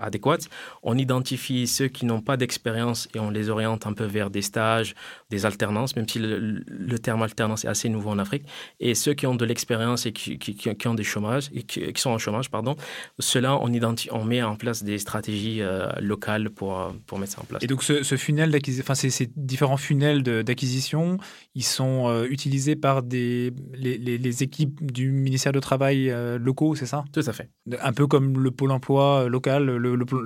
adéquates. 0.00 0.48
On 0.82 0.98
identifie 0.98 1.66
ceux 1.68 1.86
qui 1.86 2.04
n'ont 2.04 2.20
pas 2.20 2.36
d'expérience 2.36 3.08
et 3.14 3.20
on 3.20 3.30
les 3.30 3.48
oriente 3.48 3.86
un 3.86 3.92
peu 3.92 4.04
vers 4.04 4.28
des 4.28 4.42
stages, 4.42 4.94
des 5.30 5.46
alternances, 5.46 5.94
même 5.94 6.08
si 6.08 6.18
le, 6.18 6.98
terme 6.98 7.22
alternance 7.22 7.64
est 7.64 7.68
assez 7.68 7.88
nouveau 7.88 8.10
en 8.10 8.18
Afrique. 8.18 8.44
Et 8.80 8.94
ceux 8.94 9.14
qui 9.14 9.26
ont 9.26 9.36
de 9.36 9.44
l'expérience 9.44 10.06
et 10.06 10.12
qui, 10.12 10.86
ont 10.86 10.94
des 10.94 11.04
chômages, 11.04 11.50
et 11.54 11.62
qui, 11.62 12.00
sont 12.00 12.10
en 12.10 12.18
chômage, 12.18 12.50
pardon, 12.50 12.76
ceux-là, 13.18 13.58
on, 13.60 14.24
met 14.24 14.42
en 14.42 14.56
place 14.56 14.82
des 14.82 14.98
stratégies 14.98 15.62
euh, 15.62 15.88
locales 16.00 16.50
pour, 16.50 16.92
pour 17.06 17.18
mettre 17.18 17.34
ça 17.34 17.40
en 17.40 17.44
place. 17.44 17.62
Et 17.62 17.66
donc, 17.66 17.82
ce 17.82 18.16
funnel 18.16 18.50
d'acquisition, 18.50 18.84
enfin, 18.84 18.94
ces 18.94 19.30
différents 19.36 19.76
funnels 19.76 20.22
d'acquisition, 20.22 21.07
ils 21.54 21.64
sont 21.64 22.08
euh, 22.08 22.26
utilisés 22.28 22.76
par 22.76 23.02
des, 23.02 23.52
les, 23.74 24.42
équipes 24.42 24.92
du 24.92 25.10
ministère 25.10 25.52
du 25.52 25.60
Travail 25.60 26.10
euh, 26.10 26.38
locaux, 26.38 26.74
c'est 26.74 26.86
ça? 26.86 27.04
Tout 27.12 27.22
à 27.26 27.32
fait. 27.32 27.50
Un 27.80 27.92
peu 27.92 28.06
comme 28.06 28.38
le 28.38 28.50
pôle 28.50 28.70
emploi 28.70 29.24
euh, 29.24 29.28
local, 29.28 29.70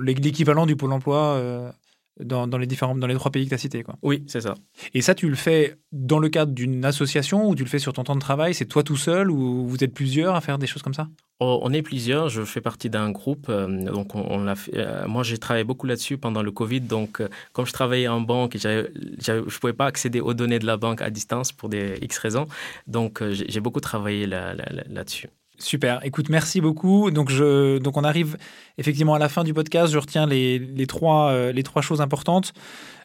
l'équivalent 0.03 0.65
du 0.65 0.75
pôle 0.75 0.91
emploi 0.91 1.73
dans, 2.19 2.45
les 2.57 2.67
différents, 2.67 2.95
dans 2.95 3.07
les 3.07 3.15
trois 3.15 3.31
pays 3.31 3.45
que 3.45 3.49
tu 3.49 3.55
as 3.55 3.59
cités. 3.59 3.83
Quoi. 3.83 3.95
Oui, 4.01 4.23
c'est 4.27 4.41
ça. 4.41 4.53
Et 4.93 5.01
ça, 5.01 5.15
tu 5.15 5.29
le 5.29 5.35
fais 5.35 5.75
dans 5.91 6.19
le 6.19 6.29
cadre 6.29 6.51
d'une 6.51 6.85
association 6.85 7.49
ou 7.49 7.55
tu 7.55 7.63
le 7.63 7.69
fais 7.69 7.79
sur 7.79 7.93
ton 7.93 8.03
temps 8.03 8.15
de 8.15 8.21
travail? 8.21 8.53
C'est 8.53 8.65
toi 8.65 8.83
tout 8.83 8.97
seul 8.97 9.31
ou 9.31 9.67
vous 9.67 9.83
êtes 9.83 9.93
plusieurs 9.93 10.35
à 10.35 10.41
faire 10.41 10.57
des 10.57 10.67
choses 10.67 10.83
comme 10.83 10.93
ça? 10.93 11.07
Oh, 11.39 11.59
On 11.63 11.73
est 11.73 11.81
plusieurs. 11.81 12.29
Je 12.29 12.43
fais 12.43 12.61
partie 12.61 12.89
d'un 12.89 13.11
groupe. 13.11 13.47
Euh, 13.49 13.67
donc 13.67 14.15
on, 14.15 14.43
l'a 14.43 14.55
fait, 14.55 14.71
euh, 14.75 15.07
moi, 15.07 15.23
j'ai 15.23 15.37
travaillé 15.37 15.63
beaucoup 15.63 15.87
là-dessus 15.87 16.17
pendant 16.17 16.43
le 16.43 16.51
Covid. 16.51 16.81
Donc, 16.81 17.19
euh, 17.19 17.29
comme 17.51 17.65
je 17.65 17.73
travaillais 17.73 18.07
en 18.07 18.21
banque, 18.21 18.57
je 18.57 18.87
ne 19.31 19.41
pouvais 19.59 19.73
pas 19.73 19.87
accéder 19.87 20.21
aux 20.21 20.33
données 20.33 20.59
de 20.59 20.65
la 20.65 20.77
banque 20.77 21.01
à 21.01 21.09
distance 21.09 21.51
pour 21.51 21.69
des 21.69 21.97
X 22.01 22.17
raisons. 22.19 22.47
Donc, 22.87 23.23
j'ai 23.31 23.59
beaucoup 23.59 23.81
travaillé 23.81 24.27
là-dessus. 24.27 25.29
Super. 25.59 26.03
Écoute, 26.03 26.29
merci 26.29 26.61
beaucoup. 26.61 27.11
Donc, 27.11 27.29
on 27.29 28.03
arrive 28.03 28.37
effectivement 28.77 29.13
à 29.13 29.19
la 29.19 29.29
fin 29.29 29.43
du 29.43 29.53
podcast. 29.53 29.93
Je 29.93 29.99
retiens 29.99 30.25
les, 30.25 30.59
euh, 30.59 31.61
trois 31.63 31.81
choses 31.81 32.01
importantes. 32.01 32.53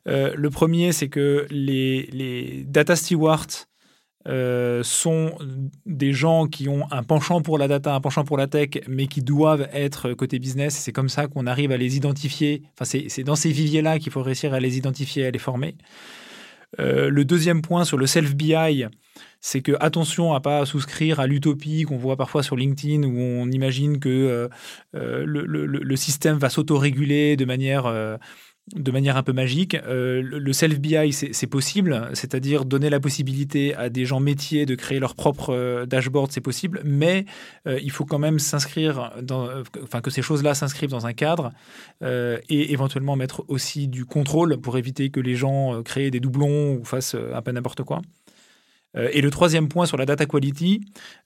Euh, 0.08 0.32
le 0.34 0.50
premier, 0.50 0.92
c'est 0.92 1.08
que 1.08 1.46
les, 1.50 2.08
les 2.12 2.64
data 2.64 2.96
stewards 2.96 3.66
euh, 4.26 4.82
sont 4.82 5.34
des 5.84 6.12
gens 6.12 6.46
qui 6.46 6.68
ont 6.68 6.90
un 6.90 7.02
penchant 7.02 7.42
pour 7.42 7.58
la 7.58 7.68
data, 7.68 7.94
un 7.94 8.00
penchant 8.00 8.24
pour 8.24 8.38
la 8.38 8.46
tech, 8.46 8.70
mais 8.88 9.06
qui 9.06 9.20
doivent 9.20 9.68
être 9.72 10.14
côté 10.14 10.38
business. 10.38 10.74
C'est 10.74 10.92
comme 10.92 11.10
ça 11.10 11.26
qu'on 11.26 11.46
arrive 11.46 11.70
à 11.70 11.76
les 11.76 11.96
identifier. 11.96 12.62
Enfin, 12.72 12.84
c'est 13.08 13.24
dans 13.24 13.36
ces 13.36 13.52
viviers-là 13.52 13.98
qu'il 13.98 14.10
faut 14.10 14.22
réussir 14.22 14.54
à 14.54 14.60
les 14.60 14.78
identifier, 14.78 15.26
à 15.26 15.30
les 15.30 15.38
former. 15.38 15.76
le 16.78 17.22
deuxième 17.24 17.60
point 17.60 17.84
sur 17.84 17.98
le 17.98 18.06
self-BI, 18.06 18.86
c'est 19.40 19.60
que 19.60 19.72
attention 19.80 20.34
à 20.34 20.40
pas 20.40 20.64
souscrire 20.66 21.20
à 21.20 21.26
l'utopie 21.26 21.82
qu'on 21.82 21.96
voit 21.96 22.16
parfois 22.16 22.42
sur 22.42 22.56
LinkedIn 22.56 23.04
où 23.04 23.18
on 23.18 23.50
imagine 23.50 24.00
que 24.00 24.08
euh, 24.08 24.48
euh, 24.96 25.24
le, 25.26 25.96
système 25.96 26.38
va 26.38 26.48
s'autoréguler 26.48 27.36
de 27.36 27.44
manière 27.44 27.86
euh, 27.86 28.16
de 28.74 28.90
manière 28.90 29.16
un 29.16 29.22
peu 29.22 29.32
magique. 29.32 29.78
Le 29.86 30.52
self-BI, 30.52 31.14
c'est 31.14 31.46
possible, 31.46 32.10
c'est-à-dire 32.12 32.66
donner 32.66 32.90
la 32.90 33.00
possibilité 33.00 33.74
à 33.74 33.88
des 33.88 34.04
gens 34.04 34.20
métiers 34.20 34.66
de 34.66 34.74
créer 34.74 34.98
leur 34.98 35.14
propre 35.14 35.86
dashboard, 35.86 36.30
c'est 36.32 36.42
possible, 36.42 36.82
mais 36.84 37.24
il 37.64 37.90
faut 37.90 38.04
quand 38.04 38.18
même 38.18 38.38
s'inscrire, 38.38 39.14
enfin 39.82 40.02
que 40.02 40.10
ces 40.10 40.20
choses-là 40.20 40.52
s'inscrivent 40.52 40.90
dans 40.90 41.06
un 41.06 41.14
cadre 41.14 41.50
et 42.02 42.72
éventuellement 42.72 43.16
mettre 43.16 43.42
aussi 43.48 43.88
du 43.88 44.04
contrôle 44.04 44.58
pour 44.58 44.76
éviter 44.76 45.08
que 45.08 45.20
les 45.20 45.34
gens 45.34 45.82
créent 45.82 46.10
des 46.10 46.20
doublons 46.20 46.74
ou 46.74 46.84
fassent 46.84 47.16
un 47.32 47.40
peu 47.40 47.52
n'importe 47.52 47.84
quoi. 47.84 48.02
Euh, 48.96 49.08
et 49.12 49.20
le 49.20 49.30
troisième 49.30 49.68
point 49.68 49.86
sur 49.86 49.96
la 49.96 50.06
data 50.06 50.26
quality, 50.26 50.80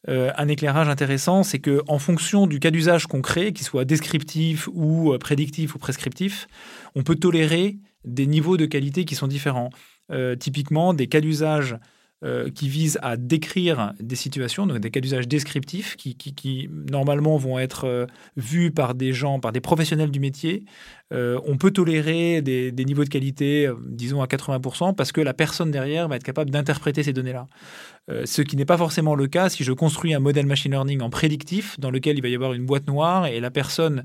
euh, 0.09 0.31
un 0.37 0.48
éclairage 0.48 0.88
intéressant, 0.88 1.42
c'est 1.42 1.59
que 1.59 1.83
en 1.87 1.98
fonction 1.98 2.46
du 2.46 2.59
cas 2.59 2.70
d'usage 2.70 3.07
qu'on 3.07 3.22
crée, 3.22 3.53
qu'il 3.53 3.66
soit 3.66 3.85
descriptif 3.85 4.68
ou 4.72 5.12
euh, 5.12 5.18
prédictif 5.18 5.75
ou 5.75 5.79
prescriptif, 5.79 6.48
on 6.94 7.03
peut 7.03 7.16
tolérer 7.16 7.79
des 8.05 8.27
niveaux 8.27 8.57
de 8.57 8.66
qualité 8.66 9.05
qui 9.05 9.14
sont 9.14 9.29
différents. 9.29 9.70
typiquement, 10.40 10.92
des 10.92 11.07
cas 11.07 11.20
d'usage 11.20 11.77
euh, 12.24 12.50
qui 12.50 12.68
visent 12.68 13.00
à 13.02 13.16
décrire 13.16 13.94
des 13.98 14.14
situations, 14.14 14.68
donc 14.68 14.78
des 14.78 14.92
cas 14.92 15.00
d'usage 15.00 15.26
descriptifs 15.26 15.96
qui, 15.96 16.70
normalement 16.88 17.37
vont 17.37 17.58
être 17.58 17.85
euh, 17.85 18.06
vus 18.37 18.70
par 18.70 18.94
des 18.94 19.12
gens, 19.12 19.40
par 19.40 19.50
des 19.50 19.61
professionnels 19.61 20.12
du 20.12 20.20
métier. 20.20 20.64
Euh, 21.12 21.40
on 21.46 21.56
peut 21.56 21.72
tolérer 21.72 22.40
des, 22.40 22.72
niveaux 22.85 23.02
de 23.02 23.08
qualité, 23.08 23.68
disons 23.88 24.22
à 24.22 24.26
80%, 24.26 24.94
parce 24.94 25.11
que 25.11 25.20
la 25.20 25.35
personne 25.35 25.72
derrière 25.72 26.06
va 26.06 26.14
être 26.14 26.22
capable 26.22 26.50
d'interpréter 26.50 27.02
ces 27.02 27.12
données-là. 27.12 27.48
ce 28.24 28.42
qui 28.42 28.56
n'est 28.56 28.64
pas 28.64 28.78
forcément 28.78 29.16
le 29.16 29.26
cas 29.26 29.48
si 29.48 29.64
je 29.64 29.72
construis 29.72 30.14
un 30.14 30.20
modèle 30.20 30.46
machine 30.46 30.70
learning 30.70 31.00
en 31.00 31.11
prédictif, 31.11 31.78
dans 31.80 31.90
lequel 31.90 32.18
il 32.18 32.22
va 32.22 32.28
y 32.28 32.37
avoir 32.37 32.52
une 32.52 32.66
boîte 32.66 32.87
noire 32.87 33.26
et 33.26 33.40
la 33.40 33.50
personne 33.50 34.04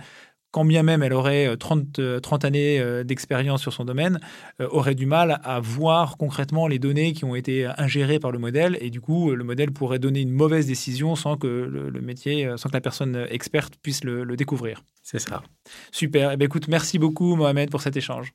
quand 0.58 0.65
bien 0.65 0.82
même 0.82 1.04
elle 1.04 1.13
aurait 1.13 1.56
30, 1.56 2.00
euh, 2.00 2.20
30 2.20 2.43
euh, 2.43 2.48
années 2.48 2.80
euh, 2.80 3.04
d'expérience 3.04 3.62
sur 3.62 3.74
son 3.74 3.86
domaine, 3.86 4.20
aurait 4.60 4.96
du 4.96 5.06
mal 5.06 5.39
à 5.43 5.60
voir 5.60 6.17
concrètement 6.17 6.67
les 6.67 6.80
données 6.80 7.13
qui 7.13 7.26
ont 7.26 7.36
été 7.36 7.67
ingérées 7.78 8.17
par 8.17 8.32
le 8.32 8.39
modèle 8.39 8.76
et 8.82 8.89
du 8.89 9.00
coup 9.00 9.36
le 9.36 9.43
modèle 9.43 9.72
pourrait 9.72 10.00
donner 10.00 10.22
une 10.22 10.32
mauvaise 10.32 10.65
décision 10.65 11.15
sans 11.15 11.38
que 11.38 11.46
le, 11.48 12.02
métier, 12.02 12.50
sans 12.58 12.70
que 12.70 12.74
la 12.74 12.82
personne 12.82 13.28
experte 13.30 13.76
puisse 13.84 14.04
le, 14.04 14.26
découvrir. 14.36 14.82
C'est 15.04 15.20
ça. 15.20 15.43
Super. 15.91 16.32
Eh 16.32 16.38
bien, 16.38 16.48
écoute, 16.48 16.67
merci 16.67 16.98
beaucoup 16.98 17.36
Mohamed 17.36 17.70
pour 17.70 17.82
cet 17.82 17.96
échange. 17.96 18.34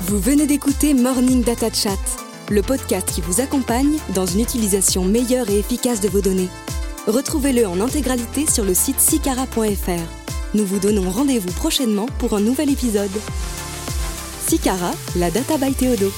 Vous 0.00 0.18
venez 0.18 0.48
d'écouter 0.48 0.94
Morning 0.94 1.44
Data 1.44 1.72
Chat, 1.72 1.92
le 2.50 2.62
podcast 2.62 3.08
qui 3.14 3.20
vous 3.20 3.40
accompagne 3.40 3.98
dans 4.16 4.26
une 4.26 4.40
utilisation 4.40 5.04
meilleure 5.04 5.48
et 5.48 5.60
efficace 5.60 6.00
de 6.00 6.08
vos 6.08 6.22
données. 6.22 6.48
Retrouvez-le 7.06 7.68
en 7.68 7.80
intégralité 7.80 8.46
sur 8.50 8.64
le 8.64 8.74
site 8.74 8.98
sicara.fr. 8.98 10.54
Nous 10.54 10.66
vous 10.66 10.80
donnons 10.80 11.08
rendez-vous 11.08 11.52
prochainement 11.52 12.06
pour 12.18 12.34
un 12.34 12.40
nouvel 12.40 12.68
épisode. 12.68 13.10
Sicara, 14.48 14.90
la 15.14 15.30
data 15.30 15.56
by 15.56 15.72
Théodo. 15.72 16.10